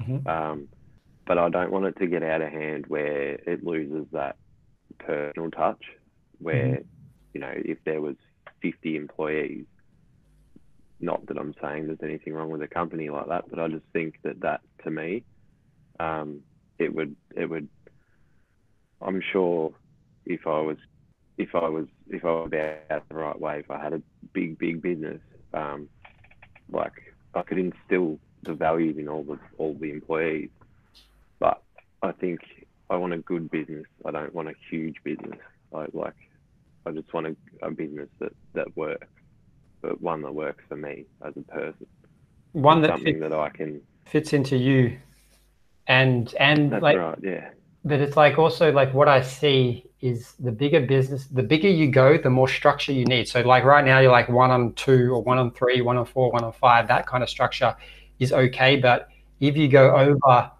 Mhm. 0.00 0.26
Um, 0.26 0.68
but 1.26 1.38
I 1.38 1.48
don't 1.48 1.70
want 1.70 1.86
it 1.86 1.96
to 1.98 2.06
get 2.06 2.22
out 2.22 2.42
of 2.42 2.50
hand 2.50 2.86
where 2.88 3.34
it 3.46 3.64
loses 3.64 4.06
that 4.12 4.36
personal 4.98 5.50
touch. 5.50 5.84
Where 6.42 6.80
you 7.32 7.40
know 7.40 7.52
if 7.54 7.78
there 7.84 8.00
was 8.00 8.16
50 8.62 8.96
employees, 8.96 9.64
not 11.00 11.26
that 11.26 11.38
I'm 11.38 11.54
saying 11.60 11.86
there's 11.86 11.98
anything 12.02 12.32
wrong 12.34 12.50
with 12.50 12.62
a 12.62 12.68
company 12.68 13.10
like 13.10 13.28
that, 13.28 13.44
but 13.50 13.58
I 13.58 13.68
just 13.68 13.84
think 13.92 14.14
that 14.24 14.40
that 14.40 14.60
to 14.84 14.90
me, 14.90 15.24
um, 16.00 16.40
it 16.78 16.94
would 16.94 17.16
it 17.36 17.46
would. 17.46 17.68
I'm 19.00 19.20
sure 19.32 19.72
if 20.24 20.46
I 20.46 20.60
was 20.60 20.76
if 21.38 21.54
I 21.54 21.68
was 21.68 21.86
if 22.08 22.24
I 22.24 22.28
was 22.30 22.46
about 22.46 23.08
the 23.08 23.14
right 23.14 23.40
way, 23.40 23.58
if 23.58 23.70
I 23.70 23.82
had 23.82 23.92
a 23.92 24.02
big 24.32 24.58
big 24.58 24.82
business, 24.82 25.20
um, 25.54 25.88
like 26.70 26.92
I 27.34 27.42
could 27.42 27.58
instill 27.58 28.18
the 28.44 28.54
values 28.54 28.96
in 28.98 29.08
all 29.08 29.24
the 29.24 29.38
all 29.58 29.74
the 29.74 29.90
employees. 29.90 30.50
But 31.40 31.62
I 32.02 32.12
think 32.12 32.40
I 32.90 32.96
want 32.96 33.12
a 33.12 33.18
good 33.18 33.50
business. 33.50 33.86
I 34.04 34.10
don't 34.10 34.34
want 34.34 34.48
a 34.48 34.54
huge 34.70 34.96
business. 35.04 35.38
I 35.74 35.86
like 35.92 36.14
I 36.86 36.92
just 36.92 37.12
want 37.14 37.26
a, 37.26 37.36
a 37.66 37.70
business 37.70 38.08
that 38.20 38.32
that 38.54 38.76
works, 38.76 39.06
but 39.82 40.00
one 40.00 40.22
that 40.22 40.34
works 40.34 40.64
for 40.68 40.76
me 40.76 41.06
as 41.24 41.34
a 41.36 41.42
person. 41.42 41.86
One 42.52 42.82
that 42.82 42.88
something 42.88 43.14
fit, 43.14 43.20
that 43.20 43.32
I 43.32 43.48
can. 43.50 43.82
fits 44.06 44.32
into 44.32 44.56
you, 44.56 44.98
and 45.86 46.34
and 46.40 46.72
That's 46.72 46.82
like 46.82 46.96
right. 46.96 47.18
Yeah. 47.22 47.50
but 47.84 48.00
it's 48.00 48.16
like 48.16 48.38
also 48.38 48.72
like 48.72 48.94
what 48.94 49.08
I 49.08 49.22
see 49.22 49.86
is 50.00 50.34
the 50.40 50.52
bigger 50.52 50.80
business, 50.80 51.26
the 51.28 51.42
bigger 51.42 51.68
you 51.68 51.90
go, 51.90 52.18
the 52.18 52.30
more 52.30 52.48
structure 52.48 52.92
you 52.92 53.06
need. 53.06 53.28
So 53.28 53.42
like 53.42 53.64
right 53.64 53.84
now 53.84 54.00
you're 54.00 54.12
like 54.12 54.28
one 54.28 54.50
on 54.50 54.74
two 54.74 55.12
or 55.14 55.22
one 55.22 55.38
on 55.38 55.52
three, 55.52 55.80
one 55.82 55.96
on 55.98 56.06
four, 56.06 56.32
one 56.32 56.44
on 56.44 56.52
five. 56.52 56.88
That 56.88 57.06
kind 57.06 57.22
of 57.22 57.30
structure 57.30 57.76
is 58.18 58.32
okay, 58.32 58.76
but 58.76 59.08
if 59.40 59.56
you 59.56 59.68
go 59.68 59.96
over, 59.96 60.52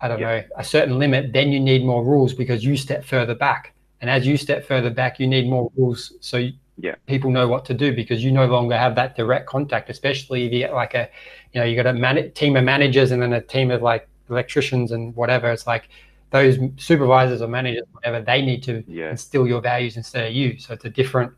I 0.00 0.08
don't 0.08 0.20
Yeah. 0.20 0.40
know, 0.40 0.44
a 0.58 0.64
certain 0.64 0.98
limit, 0.98 1.32
then 1.34 1.52
you 1.52 1.60
need 1.60 1.84
more 1.84 2.04
rules 2.04 2.34
because 2.34 2.64
you 2.64 2.76
step 2.76 3.04
further 3.04 3.34
back. 3.36 3.74
And 4.06 4.14
as 4.14 4.24
you 4.24 4.36
step 4.36 4.64
further 4.64 4.88
back, 4.88 5.18
you 5.18 5.26
need 5.26 5.48
more 5.48 5.68
rules 5.76 6.12
so 6.20 6.36
you- 6.36 6.52
Yeah. 6.78 6.94
people 7.06 7.32
know 7.32 7.48
what 7.48 7.64
to 7.64 7.74
do 7.74 7.92
because 7.92 8.22
you 8.22 8.30
no 8.30 8.46
longer 8.46 8.76
have 8.76 8.94
that 8.94 9.16
direct 9.16 9.46
contact. 9.48 9.90
Especially 9.90 10.46
if 10.46 10.52
you 10.52 10.60
get 10.60 10.72
like 10.72 10.94
a, 10.94 11.08
you 11.52 11.60
know, 11.60 11.66
you 11.66 11.74
got 11.74 11.88
a 11.88 11.92
man- 11.92 12.30
team 12.30 12.54
of 12.54 12.62
managers 12.62 13.10
and 13.10 13.20
then 13.20 13.32
a 13.32 13.40
team 13.40 13.72
of 13.72 13.82
like 13.82 14.08
electricians 14.30 14.92
and 14.92 15.12
whatever. 15.16 15.50
It's 15.50 15.66
like 15.66 15.88
those 16.30 16.56
supervisors 16.76 17.42
or 17.42 17.48
managers, 17.48 17.82
whatever, 17.90 18.20
they 18.20 18.42
need 18.42 18.62
to 18.62 18.84
Yeah. 18.86 19.10
instill 19.10 19.44
your 19.48 19.60
values 19.60 19.96
instead 19.96 20.24
of 20.28 20.32
you. 20.32 20.56
So 20.60 20.72
it's 20.74 20.84
a 20.84 20.90
different, 20.90 21.32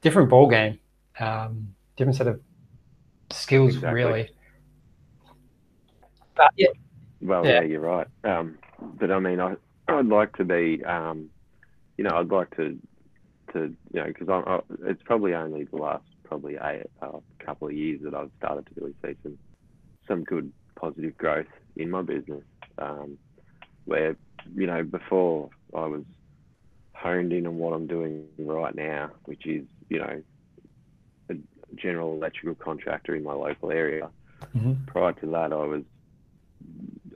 different 0.00 0.30
ball 0.30 0.48
game, 0.48 0.78
um, 1.18 1.74
different 1.96 2.16
set 2.16 2.28
of 2.28 2.40
skills, 3.30 3.74
Exactly. 3.74 4.02
really. 4.04 4.30
But 6.34 6.50
yeah, 6.56 6.68
Well, 7.20 7.44
Yeah. 7.44 7.60
yeah, 7.60 7.62
you're 7.64 7.80
right. 7.82 8.06
Um, 8.24 8.56
but 8.98 9.10
I 9.10 9.18
mean, 9.18 9.38
I 9.40 9.56
I'd 9.88 10.06
like 10.06 10.34
to 10.36 10.44
be, 10.44 10.82
um, 10.84 11.28
you 12.00 12.04
know, 12.08 12.16
I'd 12.16 12.30
like 12.30 12.56
to 12.56 12.78
to 13.52 13.76
you 13.92 14.00
know, 14.00 14.06
because 14.06 14.30
I, 14.30 14.38
I 14.50 14.60
it's 14.86 15.02
probably 15.04 15.34
only 15.34 15.64
the 15.64 15.76
last 15.76 16.04
probably 16.26 16.54
a 16.54 16.82
uh, 17.02 17.18
couple 17.44 17.68
of 17.68 17.74
years 17.74 18.00
that 18.04 18.14
I've 18.14 18.30
started 18.38 18.66
to 18.68 18.72
really 18.80 18.94
see 19.04 19.18
some 19.22 19.38
some 20.08 20.24
good 20.24 20.50
positive 20.80 21.14
growth 21.18 21.52
in 21.76 21.90
my 21.90 22.00
business. 22.00 22.44
Um, 22.78 23.18
where 23.84 24.16
you 24.54 24.66
know 24.66 24.82
before 24.82 25.50
I 25.76 25.84
was 25.84 26.04
honed 26.96 27.34
in 27.34 27.46
on 27.46 27.58
what 27.58 27.74
I'm 27.74 27.86
doing 27.86 28.24
right 28.38 28.74
now, 28.74 29.10
which 29.26 29.46
is 29.46 29.66
you 29.90 29.98
know 29.98 30.22
a 31.28 31.34
general 31.76 32.14
electrical 32.14 32.54
contractor 32.54 33.14
in 33.14 33.24
my 33.24 33.34
local 33.34 33.72
area. 33.72 34.08
Mhm. 34.56 34.86
Prior 34.86 35.12
to 35.12 35.26
that, 35.26 35.52
I 35.52 35.66
was 35.66 35.82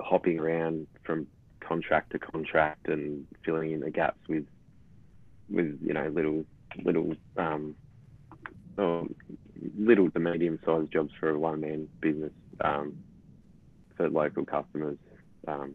hopping 0.02 0.38
around 0.38 0.88
from 1.04 1.26
contract 1.66 2.12
to 2.12 2.18
contract 2.18 2.88
and 2.88 3.26
filling 3.44 3.72
in 3.72 3.80
the 3.80 3.90
gaps 3.90 4.20
with 4.28 4.44
with 5.50 5.78
you 5.82 5.92
know 5.92 6.08
little 6.08 6.44
little 6.84 7.14
um 7.36 7.74
or 8.76 9.06
little 9.78 10.10
to 10.10 10.18
medium 10.18 10.58
sized 10.64 10.92
jobs 10.92 11.12
for 11.18 11.30
a 11.30 11.38
one 11.38 11.60
man 11.60 11.88
business 12.00 12.32
um, 12.62 12.96
for 13.96 14.08
local 14.08 14.44
customers. 14.44 14.98
Um, 15.46 15.74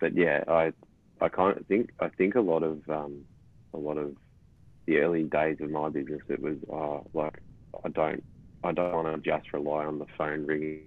but 0.00 0.16
yeah, 0.16 0.44
I 0.48 0.72
I 1.20 1.28
kind 1.28 1.56
of 1.56 1.66
think 1.66 1.90
I 2.00 2.08
think 2.08 2.34
a 2.34 2.40
lot 2.40 2.62
of 2.62 2.80
um, 2.88 3.24
a 3.74 3.78
lot 3.78 3.98
of 3.98 4.14
the 4.86 4.98
early 4.98 5.24
days 5.24 5.58
of 5.60 5.70
my 5.70 5.88
business 5.88 6.22
it 6.28 6.40
was 6.40 6.56
uh, 6.72 7.06
like 7.14 7.40
I 7.84 7.88
don't 7.88 8.22
I 8.64 8.72
don't 8.72 8.92
want 8.92 9.22
to 9.22 9.30
just 9.30 9.52
rely 9.52 9.84
on 9.84 9.98
the 9.98 10.06
phone 10.18 10.46
ringing 10.46 10.80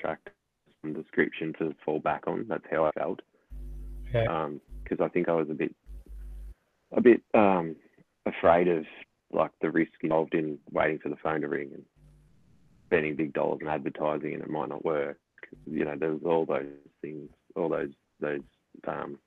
track 0.00 0.18
some 0.82 0.92
description 0.92 1.54
to 1.58 1.74
fall 1.84 1.98
back 1.98 2.24
on. 2.26 2.46
That's 2.48 2.64
how 2.70 2.86
I 2.86 2.90
felt. 2.92 3.20
Okay. 4.08 4.26
Because 4.88 5.04
I 5.04 5.08
think 5.08 5.28
I 5.28 5.32
was 5.32 5.50
a 5.50 5.54
bit 5.54 5.74
a 6.92 7.00
bit 7.00 7.22
um, 7.34 7.76
afraid 8.24 8.68
of 8.68 8.84
like 9.32 9.50
the 9.60 9.70
risk 9.70 9.92
involved 10.02 10.34
in 10.34 10.58
waiting 10.70 10.98
for 10.98 11.08
the 11.08 11.16
phone 11.16 11.40
to 11.40 11.48
ring 11.48 11.70
and 11.74 11.84
spending 12.86 13.16
big 13.16 13.32
dollars 13.32 13.58
on 13.62 13.68
advertising 13.68 14.34
and 14.34 14.42
it 14.42 14.50
might 14.50 14.68
not 14.68 14.84
work. 14.84 15.18
You 15.66 15.84
know, 15.84 15.96
there 15.98 16.12
was 16.12 16.22
all 16.24 16.46
those 16.46 16.66
things, 17.02 17.28
all 17.54 17.68
those 17.68 17.92
those 18.20 18.40
um, 18.86 19.18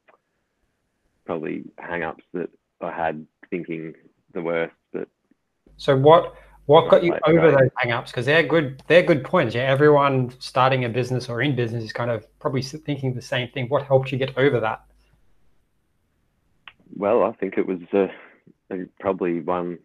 probably 1.25 1.63
hang-ups 1.77 2.23
that 2.33 2.49
I 2.81 2.91
had 2.91 3.25
thinking 3.49 3.93
the 4.33 4.41
worst. 4.41 4.75
But 4.93 5.07
So 5.77 5.95
what 5.97 6.35
what 6.65 6.89
got 6.89 7.03
you 7.03 7.17
over 7.25 7.51
those 7.51 7.69
hang-ups? 7.77 8.11
Because 8.11 8.25
they're 8.25 8.43
good 8.43 8.81
they're 8.87 9.03
good 9.03 9.23
points. 9.23 9.55
Yeah, 9.55 9.63
everyone 9.63 10.33
starting 10.39 10.85
a 10.85 10.89
business 10.89 11.29
or 11.29 11.41
in 11.41 11.55
business 11.55 11.83
is 11.83 11.93
kind 11.93 12.11
of 12.11 12.25
probably 12.39 12.61
thinking 12.61 13.13
the 13.13 13.21
same 13.21 13.49
thing. 13.49 13.67
What 13.69 13.83
helped 13.83 14.11
you 14.11 14.17
get 14.17 14.37
over 14.37 14.59
that? 14.59 14.83
Well, 16.95 17.23
I 17.23 17.31
think 17.33 17.57
it 17.57 17.67
was 17.67 17.79
uh, 17.93 18.07
probably 18.99 19.41
one 19.41 19.79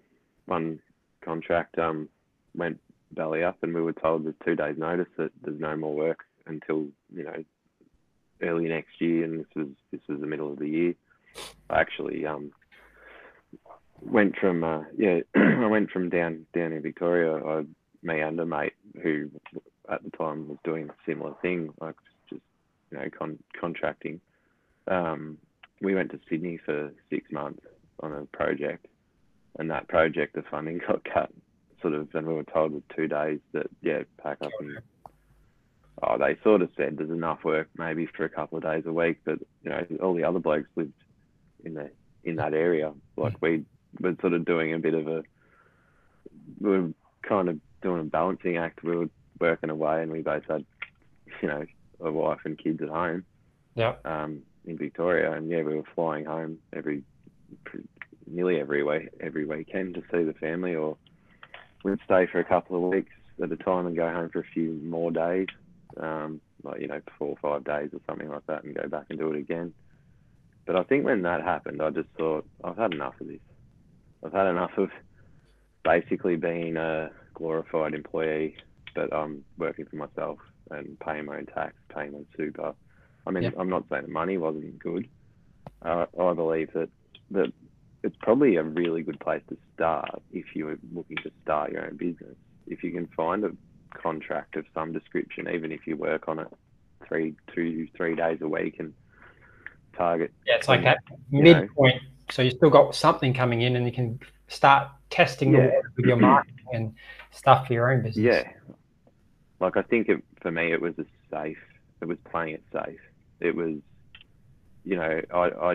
one 0.46 0.80
contract 1.24 1.78
um, 1.78 2.08
went 2.54 2.80
belly 3.12 3.42
up, 3.42 3.56
and 3.62 3.74
we 3.74 3.80
were 3.80 3.92
told 3.92 4.24
with 4.24 4.38
two 4.44 4.56
days' 4.56 4.78
notice 4.78 5.08
that 5.16 5.30
there's 5.42 5.60
no 5.60 5.76
more 5.76 5.94
work 5.94 6.24
until 6.46 6.86
you 7.14 7.24
know 7.24 7.44
early 8.42 8.68
next 8.68 9.00
year, 9.00 9.24
and 9.24 9.40
this 9.40 9.46
was 9.54 9.68
this 9.92 10.00
was 10.08 10.20
the 10.20 10.26
middle 10.26 10.52
of 10.52 10.58
the 10.58 10.68
year. 10.68 10.94
I 11.70 11.80
actually 11.80 12.26
um, 12.26 12.52
went 14.00 14.36
from 14.36 14.64
uh, 14.64 14.82
yeah, 14.96 15.20
I 15.34 15.66
went 15.66 15.90
from 15.90 16.10
down 16.10 16.46
down 16.54 16.72
in 16.72 16.82
Victoria. 16.82 17.36
I, 17.36 17.64
me 18.02 18.20
and 18.20 18.38
a 18.38 18.44
mate 18.44 18.74
who 19.02 19.30
at 19.90 20.02
the 20.02 20.10
time 20.10 20.48
was 20.48 20.58
doing 20.62 20.90
a 20.90 20.94
similar 21.06 21.34
thing, 21.40 21.72
like 21.80 21.96
just 22.28 22.42
you 22.90 22.98
know 22.98 23.08
con- 23.16 23.42
contracting. 23.58 24.20
Um, 24.86 25.38
we 25.80 25.94
went 25.94 26.10
to 26.12 26.20
Sydney 26.28 26.58
for 26.64 26.92
six 27.10 27.30
months 27.30 27.64
on 28.00 28.12
a 28.12 28.24
project, 28.26 28.86
and 29.58 29.70
that 29.70 29.88
project, 29.88 30.34
the 30.34 30.42
funding 30.42 30.78
got 30.86 31.04
cut, 31.04 31.30
sort 31.80 31.94
of, 31.94 32.08
and 32.14 32.26
we 32.26 32.34
were 32.34 32.44
told 32.44 32.72
with 32.72 32.88
two 32.94 33.08
days 33.08 33.40
that 33.52 33.68
yeah, 33.82 34.02
pack 34.22 34.38
up 34.42 34.52
and. 34.60 34.78
Oh, 36.02 36.18
they 36.18 36.36
sort 36.42 36.60
of 36.60 36.70
said 36.76 36.96
there's 36.98 37.08
enough 37.10 37.44
work 37.44 37.68
maybe 37.78 38.06
for 38.06 38.24
a 38.24 38.28
couple 38.28 38.58
of 38.58 38.64
days 38.64 38.82
a 38.84 38.92
week, 38.92 39.18
but 39.24 39.38
you 39.62 39.70
know 39.70 39.86
all 40.02 40.12
the 40.12 40.24
other 40.24 40.40
blokes 40.40 40.68
lived 40.74 40.92
in 41.64 41.74
the 41.74 41.88
in 42.24 42.34
that 42.36 42.52
area. 42.52 42.92
Like 43.16 43.40
we 43.40 43.64
were 44.00 44.16
sort 44.20 44.32
of 44.32 44.44
doing 44.44 44.74
a 44.74 44.78
bit 44.80 44.94
of 44.94 45.06
a, 45.06 45.22
we 46.60 46.70
were 46.70 46.90
kind 47.22 47.48
of 47.48 47.60
doing 47.80 48.00
a 48.00 48.04
balancing 48.04 48.56
act. 48.56 48.82
We 48.82 48.96
were 48.96 49.08
working 49.38 49.70
away, 49.70 50.02
and 50.02 50.10
we 50.10 50.20
both 50.20 50.42
had, 50.48 50.64
you 51.40 51.48
know, 51.48 51.64
a 52.00 52.10
wife 52.10 52.40
and 52.44 52.58
kids 52.58 52.82
at 52.82 52.88
home 52.88 53.24
Yeah. 53.76 53.94
um, 54.04 54.42
in 54.66 54.78
Victoria, 54.78 55.32
and 55.32 55.48
yeah, 55.48 55.62
we 55.62 55.76
were 55.76 55.84
flying 55.94 56.24
home 56.24 56.58
every 56.74 57.02
nearly 58.26 58.60
every 58.60 58.82
week 58.82 59.08
every 59.20 59.44
weekend 59.44 59.94
to 59.94 60.02
see 60.12 60.24
the 60.24 60.34
family, 60.34 60.74
or 60.74 60.96
we'd 61.84 61.98
stay 62.04 62.26
for 62.26 62.40
a 62.40 62.44
couple 62.44 62.76
of 62.76 62.92
weeks 62.92 63.12
at 63.42 63.52
a 63.52 63.56
time 63.56 63.86
and 63.86 63.96
go 63.96 64.10
home 64.10 64.30
for 64.30 64.40
a 64.40 64.52
few 64.54 64.80
more 64.84 65.10
days, 65.10 65.48
um, 66.00 66.40
like 66.62 66.80
you 66.80 66.88
know 66.88 67.00
four 67.18 67.28
or 67.28 67.38
five 67.40 67.64
days 67.64 67.90
or 67.92 68.00
something 68.06 68.28
like 68.28 68.46
that, 68.46 68.64
and 68.64 68.74
go 68.74 68.88
back 68.88 69.06
and 69.10 69.18
do 69.18 69.30
it 69.32 69.38
again. 69.38 69.74
But 70.66 70.76
I 70.76 70.82
think 70.84 71.04
when 71.04 71.22
that 71.22 71.42
happened, 71.42 71.82
I 71.82 71.90
just 71.90 72.08
thought 72.16 72.46
I've 72.62 72.78
had 72.78 72.94
enough 72.94 73.14
of 73.20 73.26
this. 73.28 73.40
I've 74.24 74.32
had 74.32 74.46
enough 74.46 74.70
of 74.78 74.88
basically 75.84 76.36
being 76.36 76.76
a 76.78 77.10
glorified 77.34 77.92
employee, 77.92 78.56
but 78.94 79.12
I'm 79.12 79.44
working 79.58 79.84
for 79.84 79.96
myself 79.96 80.38
and 80.70 80.98
paying 81.00 81.26
my 81.26 81.36
own 81.36 81.46
tax, 81.46 81.74
paying 81.94 82.12
my 82.12 82.20
super. 82.36 82.74
I 83.26 83.30
mean, 83.30 83.44
Yeah. 83.44 83.50
I'm 83.58 83.68
not 83.68 83.84
saying 83.88 84.02
the 84.02 84.12
money 84.12 84.38
wasn't 84.38 84.78
good. 84.78 85.08
Uh, 85.82 86.06
I 86.18 86.32
believe 86.34 86.72
that 86.74 86.90
that 87.30 87.52
it's 88.02 88.16
probably 88.20 88.56
a 88.56 88.62
really 88.62 89.02
good 89.02 89.18
place 89.20 89.42
to 89.48 89.56
start 89.74 90.22
if 90.30 90.54
you're 90.54 90.78
looking 90.92 91.16
to 91.18 91.30
start 91.42 91.72
your 91.72 91.86
own 91.86 91.96
business. 91.96 92.36
If 92.66 92.84
you 92.84 92.92
can 92.92 93.06
find 93.08 93.44
a 93.44 93.52
contract 93.94 94.56
of 94.56 94.66
some 94.74 94.92
description, 94.92 95.48
even 95.48 95.72
if 95.72 95.86
you 95.86 95.96
work 95.96 96.28
on 96.28 96.38
it 96.38 96.48
three, 97.06 97.34
two, 97.54 97.88
three 97.96 98.14
days 98.14 98.38
a 98.40 98.48
week 98.48 98.76
and 98.78 98.92
target. 99.96 100.32
Yeah, 100.46 100.56
it's 100.56 100.68
like 100.68 100.82
that 100.84 100.98
midpoint. 101.30 101.96
Know. 101.96 102.08
So 102.30 102.42
you 102.42 102.50
still 102.50 102.70
got 102.70 102.94
something 102.94 103.34
coming 103.34 103.62
in, 103.62 103.76
and 103.76 103.86
you 103.86 103.92
can 103.92 104.18
start 104.48 104.88
testing 105.10 105.52
yeah. 105.52 105.70
with 105.96 106.06
your 106.06 106.16
marketing 106.16 106.66
and 106.72 106.94
stuff 107.30 107.66
for 107.66 107.72
your 107.72 107.92
own 107.92 108.02
business. 108.02 108.24
Yeah, 108.24 108.50
like 109.60 109.76
I 109.76 109.82
think 109.82 110.08
it, 110.08 110.22
for 110.40 110.50
me, 110.50 110.72
it 110.72 110.80
was 110.80 110.94
a 110.98 111.06
safe. 111.30 111.58
It 112.00 112.06
was 112.06 112.18
playing 112.30 112.54
it 112.54 112.62
safe. 112.72 113.00
It 113.44 113.54
was, 113.54 113.76
you 114.84 114.96
know, 114.96 115.20
I 115.32 115.48
I 115.70 115.74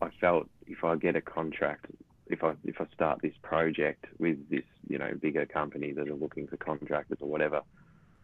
I 0.00 0.10
felt 0.20 0.48
if 0.66 0.84
I 0.84 0.96
get 0.96 1.16
a 1.16 1.20
contract, 1.20 1.86
if 2.28 2.44
I 2.44 2.54
if 2.64 2.80
I 2.80 2.86
start 2.94 3.20
this 3.22 3.34
project 3.42 4.04
with 4.18 4.38
this, 4.48 4.64
you 4.88 4.98
know, 4.98 5.10
bigger 5.20 5.46
company 5.46 5.92
that 5.92 6.08
are 6.08 6.14
looking 6.14 6.46
for 6.46 6.56
contractors 6.56 7.18
or 7.20 7.28
whatever, 7.28 7.62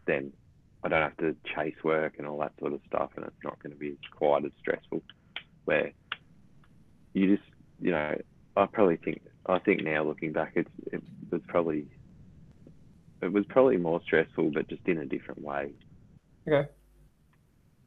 then 0.07 0.33
I 0.85 0.89
don't 0.89 1.03
have 1.03 1.17
to 1.19 1.37
chase 1.55 1.75
work 1.83 2.15
and 2.19 2.27
all 2.27 2.39
that 2.39 2.53
sort 2.59 2.73
of 2.73 2.81
stuff, 2.87 3.11
and 3.17 3.25
it's 3.25 3.45
not 3.45 3.63
going 3.63 3.73
to 3.73 3.79
be 3.79 3.99
quite 4.17 4.45
as 4.45 4.53
stressful. 4.61 5.03
Where 5.65 5.93
you 7.15 7.37
just, 7.37 7.49
you 7.81 7.91
know, 7.91 8.17
I 8.57 8.67
probably 8.67 8.97
think 8.97 9.23
I 9.47 9.59
think 9.59 9.83
now 9.83 10.05
looking 10.05 10.33
back, 10.33 10.53
it's 10.55 10.71
it 10.93 11.03
was 11.31 11.41
probably 11.49 11.87
it 13.23 13.33
was 13.33 13.45
probably 13.49 13.77
more 13.77 14.01
stressful, 14.05 14.51
but 14.53 14.69
just 14.69 14.87
in 14.87 14.99
a 14.99 15.07
different 15.07 15.43
way. 15.43 15.73
Okay. 16.47 16.69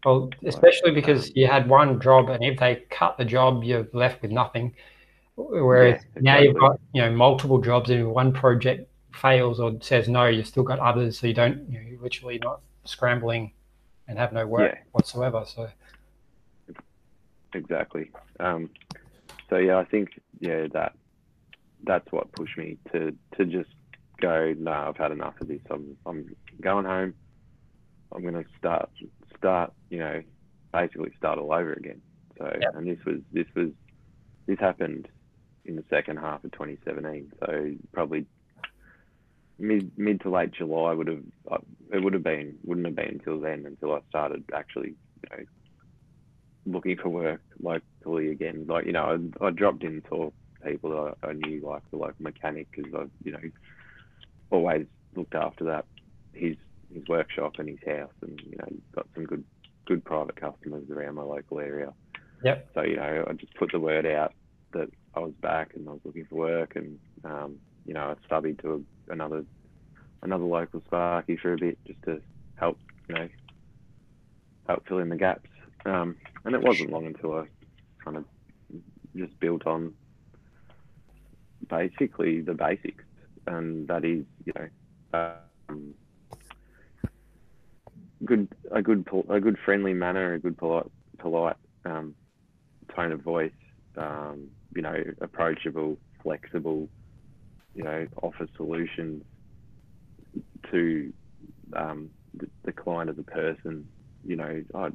Well, 0.06 0.30
especially 0.46 0.92
because 0.92 1.36
you 1.36 1.48
had 1.48 1.68
one 1.68 2.00
job, 2.00 2.30
and 2.30 2.44
if 2.44 2.60
they 2.60 2.84
cut 2.92 3.18
the 3.18 3.26
job, 3.26 3.64
you're 3.64 3.88
left 3.92 4.22
with 4.22 4.32
nothing. 4.32 4.76
Whereas 5.36 6.02
yeah, 6.16 6.22
now 6.22 6.40
you've 6.40 6.60
got 6.60 6.80
you 6.94 7.02
know 7.02 7.12
multiple 7.12 7.60
jobs, 7.60 7.90
and 7.90 8.02
if 8.02 8.08
one 8.08 8.32
project 8.32 8.88
fails 9.14 9.60
or 9.60 9.74
says 9.82 10.08
no, 10.08 10.26
you've 10.28 10.48
still 10.48 10.64
got 10.64 10.80
others, 10.80 11.20
so 11.20 11.28
you 11.28 11.34
don't 11.34 11.68
you 11.70 11.80
know, 11.80 12.04
literally 12.04 12.40
not 12.44 12.62
scrambling 12.84 13.52
and 14.08 14.20
have 14.20 14.32
no 14.32 14.46
work 14.46 14.74
yeah. 14.76 14.82
whatsoever. 14.92 15.44
So 15.46 15.70
exactly. 17.54 18.12
Um, 18.40 18.70
so 19.50 19.58
yeah, 19.58 19.78
I 19.78 19.86
think 19.86 20.22
yeah 20.40 20.68
that 20.74 20.94
that's 21.84 22.12
what 22.12 22.32
pushed 22.32 22.58
me 22.58 22.78
to 22.92 23.16
to 23.38 23.46
just 23.46 23.70
go. 24.22 24.54
No, 24.58 24.72
I've 24.72 24.98
had 24.98 25.12
enough 25.12 25.42
of 25.42 25.48
this. 25.48 25.62
I'm 25.72 25.98
I'm 26.06 26.36
going 26.62 26.86
home. 26.86 27.16
I'm 28.12 28.22
going 28.22 28.36
to 28.36 28.46
start 28.58 28.90
start. 29.38 29.74
You 29.90 30.00
know, 30.00 30.22
basically 30.74 31.12
start 31.18 31.40
all 31.40 31.54
over 31.54 31.74
again. 31.74 32.02
So 32.38 32.52
yep. 32.60 32.76
and 32.76 32.88
this 32.88 33.04
was 33.06 33.20
this 33.32 33.48
was 33.56 33.70
this 34.46 34.60
happened 34.60 35.08
in 35.66 35.76
the 35.76 35.84
second 35.90 36.18
half 36.18 36.44
of 36.44 36.52
2017. 36.52 37.32
So 37.40 37.72
probably 37.94 38.26
mid 39.58 39.92
mid 39.98 40.22
to 40.22 40.30
late 40.30 40.52
July 40.52 40.94
would 40.94 41.08
have 41.08 41.24
uh, 41.52 41.58
it 41.94 42.04
would 42.04 42.14
have 42.14 42.24
been 42.24 42.58
wouldn't 42.64 42.86
have 42.86 42.96
been 42.96 43.20
until 43.20 43.40
then 43.40 43.66
until 43.66 43.94
I 43.94 44.00
started 44.10 44.44
actually 44.54 44.96
you 45.24 45.30
know 45.38 45.44
looking 46.66 46.98
for 46.98 47.10
work 47.10 47.42
locally 47.62 48.32
again. 48.32 48.66
Like 48.68 48.86
you 48.86 48.92
know 48.94 49.30
I, 49.42 49.46
I 49.46 49.50
dropped 49.52 49.84
into 49.84 50.34
people 50.66 50.90
that 50.90 51.16
I, 51.24 51.30
I 51.30 51.34
knew 51.34 51.62
like 51.62 51.84
the 51.92 51.98
local 51.98 52.16
mechanic 52.20 52.68
because 52.72 52.94
I 52.94 53.06
you 53.24 53.32
know 53.32 53.40
always 54.50 54.86
looked 55.16 55.36
after 55.36 55.64
that 55.66 55.86
his 56.34 56.58
his 56.94 57.04
workshop 57.08 57.54
and 57.60 57.70
his 57.70 57.80
house 57.86 58.14
and 58.22 58.40
you 58.46 58.58
know 58.58 58.68
got 58.94 59.08
some 59.14 59.26
good 59.26 59.44
good 59.86 60.04
private 60.04 60.36
customers 60.36 60.90
around 60.90 61.16
my 61.16 61.24
local 61.24 61.60
area. 61.60 61.94
Yep. 62.44 62.70
So 62.74 62.82
you 62.84 62.96
know 62.96 63.26
I 63.28 63.34
just 63.34 63.54
put 63.56 63.72
the 63.72 63.80
word 63.80 64.06
out 64.06 64.34
that 64.74 64.90
I 65.16 65.20
was 65.20 65.34
back 65.42 65.72
and 65.76 65.88
I 65.88 65.92
was 65.92 66.02
looking 66.04 66.26
for 66.26 66.36
work 66.36 66.76
and 66.76 67.00
um, 67.24 67.58
you 67.86 67.94
know 67.94 68.02
I 68.02 68.26
studied 68.26 68.60
to 68.60 68.86
a, 69.10 69.14
another 69.14 69.46
another 70.22 70.44
local 70.44 70.82
Sparky 70.86 71.38
for 71.38 71.54
a 71.54 71.58
bit 71.58 71.78
just 71.86 72.02
to 72.04 72.22
help 72.56 72.78
you 73.08 73.16
know 73.16 73.30
help 74.68 74.88
fill 74.88 75.00
in 75.00 75.10
the 75.10 75.16
gaps. 75.16 75.50
Um, 75.86 76.18
and 76.44 76.56
it 76.56 76.62
wasn't 76.62 76.92
long 76.92 77.06
until 77.06 77.34
I 77.34 77.46
kind 78.04 78.18
of 78.18 78.26
just 79.16 79.40
built 79.40 79.68
on 79.68 79.94
basically 81.70 82.42
the 82.42 82.54
basics, 82.54 83.04
and 83.48 83.88
that 83.88 84.04
is 84.04 84.26
you 84.46 84.54
know 84.56 84.68
um, 85.70 85.94
good 88.26 88.48
a 88.72 88.82
good 88.82 89.08
a 89.30 89.40
good 89.40 89.58
friendly 89.64 89.94
manner, 89.94 90.34
a 90.34 90.40
good 90.40 90.58
polite 90.58 90.86
polite 91.18 91.56
um, 91.86 92.16
tone 92.96 93.12
of 93.12 93.22
voice, 93.22 93.52
um, 93.98 94.50
you 94.76 94.82
know, 94.82 94.96
approachable, 95.22 95.98
flexible, 96.24 96.90
you 97.74 97.84
know, 97.84 98.08
offer 98.22 98.48
solutions 98.56 99.24
to 100.72 101.14
um, 101.74 102.10
the, 102.34 102.48
the, 102.64 102.72
client 102.72 103.10
as 103.10 103.18
a 103.18 103.24
person. 103.24 103.88
You 104.26 104.36
know, 104.36 104.64
I, 104.74 104.86
you 104.88 104.94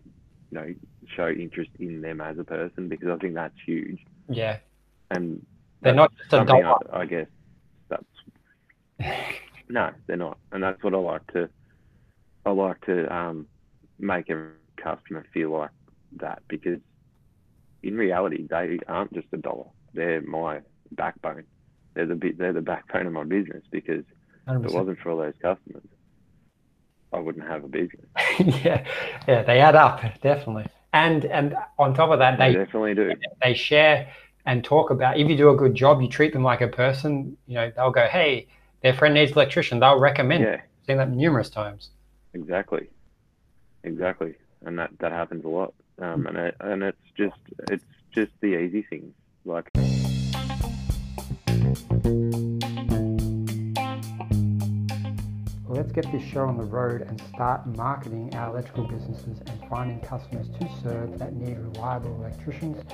know, 0.53 0.75
show 1.17 1.29
interest 1.29 1.71
in 1.79 2.01
them 2.01 2.21
as 2.21 2.39
a 2.39 2.45
person 2.45 2.89
because 2.89 3.09
I 3.09 3.17
think 3.17 3.35
that's 3.35 3.55
huge. 3.65 4.01
Yeah. 4.29 4.59
And 5.11 5.45
they're 5.83 5.95
not 5.95 6.13
just 6.17 6.33
a 6.33 6.45
dollar. 6.45 6.75
I, 6.93 7.01
I 7.01 7.07
guess 7.07 7.27
that's 7.89 8.05
no, 9.69 9.91
they're 10.07 10.17
not, 10.17 10.39
and 10.53 10.63
that's 10.63 10.83
what 10.83 10.95
I 10.95 10.99
like 10.99 11.27
to. 11.33 11.49
I 12.45 12.51
like 12.51 12.85
to 12.87 13.15
um, 13.15 13.47
make 13.99 14.31
a 14.31 14.51
customer 14.77 15.27
feel 15.33 15.51
like 15.51 15.71
that 16.17 16.43
because 16.49 16.81
in 17.83 17.97
reality 17.97 18.47
they 18.49 18.79
aren't 18.89 19.13
just 19.13 19.29
a 19.33 19.37
dollar. 19.37 19.67
They're 19.95 20.23
my 20.23 20.61
backbone. 20.93 21.45
They're 21.95 22.07
the. 22.07 22.35
They're 22.37 22.53
the 22.53 22.61
backbone 22.61 23.07
of 23.07 23.13
my 23.13 23.25
business 23.25 23.65
because 23.71 24.05
100%. 24.49 24.65
if 24.65 24.71
it 24.71 24.75
wasn't 24.75 24.99
for 25.01 25.11
all 25.11 25.19
those 25.19 25.35
customers, 25.43 25.83
I 27.13 27.19
wouldn't 27.19 27.47
have 27.47 27.65
a 27.65 27.69
business. 27.69 28.07
yeah, 28.65 28.87
yeah, 29.27 29.43
they 29.43 29.59
add 29.61 29.75
up 29.75 30.01
definitely. 30.23 30.67
And 30.93 31.25
and 31.25 31.55
on 31.79 31.95
top 31.95 32.11
of 32.11 32.21
that, 32.21 32.39
they, 32.39 32.53
they 32.53 32.65
definitely 32.65 32.95
do. 32.95 33.13
They 33.43 33.55
share 33.55 34.13
and 34.47 34.65
talk 34.65 34.91
about 34.91 35.19
if 35.19 35.29
you 35.29 35.37
do 35.37 35.51
a 35.51 35.57
good 35.57 35.75
job, 35.75 36.01
you 36.01 36.09
treat 36.09 36.33
them 36.33 36.43
like 36.43 36.61
a 36.61 36.69
person. 36.69 37.37
You 37.47 37.55
know, 37.57 37.73
they'll 37.75 37.91
go, 37.91 38.07
"Hey, 38.07 38.49
their 38.83 38.95
friend 38.95 39.15
needs 39.15 39.33
an 39.33 39.39
electrician." 39.39 39.81
They'll 39.81 39.99
recommend. 39.99 40.45
Yeah. 40.45 40.55
I've 40.55 40.87
seen 40.87 40.97
that 40.99 41.11
numerous 41.11 41.51
times. 41.51 41.91
Exactly, 42.35 42.89
exactly, 43.83 44.35
and 44.65 44.79
that 44.79 44.91
that 45.01 45.13
happens 45.13 45.45
a 45.45 45.49
lot. 45.49 45.75
Um, 46.01 46.27
and 46.27 46.37
it, 46.37 46.57
and 46.61 46.83
it's 46.83 46.99
just 47.17 47.41
it's 47.71 47.85
just 48.15 48.33
the 48.41 48.59
easy 48.59 48.83
things 48.83 49.13
like. 49.45 49.71
let's 55.81 55.93
get 55.93 56.13
this 56.13 56.23
show 56.31 56.45
on 56.47 56.57
the 56.57 56.65
road 56.65 57.03
and 57.03 57.21
start 57.33 57.67
marketing 57.77 58.35
our 58.35 58.51
electrical 58.51 58.85
businesses 58.85 59.41
and 59.47 59.69
finding 59.69 59.99
customers 60.01 60.49
to 60.49 60.69
serve 60.83 61.19
that 61.19 61.33
need 61.33 61.57
reliable 61.59 62.15
electricians 62.17 62.85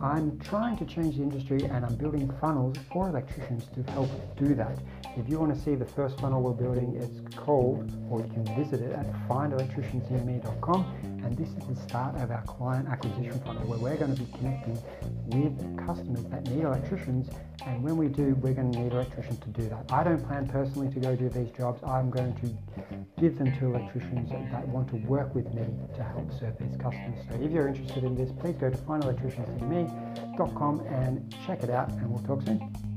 I'm 0.00 0.38
trying 0.38 0.76
to 0.78 0.84
change 0.84 1.16
the 1.16 1.22
industry 1.22 1.64
and 1.64 1.84
I'm 1.84 1.94
building 1.96 2.32
funnels 2.40 2.76
for 2.92 3.08
electricians 3.08 3.66
to 3.74 3.82
help 3.92 4.10
do 4.36 4.54
that. 4.54 4.78
If 5.16 5.28
you 5.28 5.38
want 5.38 5.54
to 5.54 5.60
see 5.60 5.74
the 5.74 5.84
first 5.84 6.18
funnel 6.20 6.42
we're 6.42 6.52
building, 6.52 6.96
it's 6.96 7.36
called, 7.36 7.92
or 8.10 8.20
you 8.20 8.28
can 8.28 8.44
visit 8.56 8.80
it 8.80 8.92
at 8.92 9.06
findelectriciansinme.com. 9.28 11.11
And 11.24 11.36
this 11.36 11.48
is 11.48 11.64
the 11.68 11.76
start 11.88 12.14
of 12.16 12.30
our 12.30 12.42
client 12.42 12.88
acquisition 12.88 13.38
funnel 13.40 13.64
where 13.64 13.78
we're 13.78 13.96
going 13.96 14.14
to 14.14 14.22
be 14.22 14.30
connecting 14.32 14.78
with 15.26 15.86
customers 15.86 16.24
that 16.24 16.44
need 16.46 16.64
electricians. 16.64 17.28
And 17.66 17.82
when 17.82 17.96
we 17.96 18.08
do, 18.08 18.34
we're 18.40 18.54
going 18.54 18.72
to 18.72 18.80
need 18.80 18.92
electricians 18.92 19.38
to 19.40 19.48
do 19.48 19.68
that. 19.68 19.92
I 19.92 20.04
don't 20.04 20.24
plan 20.26 20.48
personally 20.48 20.90
to 20.92 21.00
go 21.00 21.14
do 21.14 21.28
these 21.28 21.50
jobs. 21.56 21.82
I'm 21.84 22.10
going 22.10 22.34
to 22.36 23.20
give 23.20 23.36
them 23.38 23.52
to 23.58 23.66
electricians 23.66 24.30
that 24.30 24.66
want 24.68 24.88
to 24.88 24.96
work 25.06 25.34
with 25.34 25.52
me 25.54 25.66
to 25.96 26.02
help 26.02 26.32
serve 26.38 26.56
these 26.58 26.76
customers. 26.76 27.18
So 27.30 27.40
if 27.40 27.52
you're 27.52 27.68
interested 27.68 28.04
in 28.04 28.16
this, 28.16 28.32
please 28.32 28.56
go 28.56 28.70
to 28.70 28.76
findelectriciansinme.com 28.76 30.80
and 30.80 31.34
check 31.46 31.62
it 31.62 31.70
out, 31.70 31.90
and 31.90 32.10
we'll 32.10 32.22
talk 32.22 32.42
soon. 32.44 32.91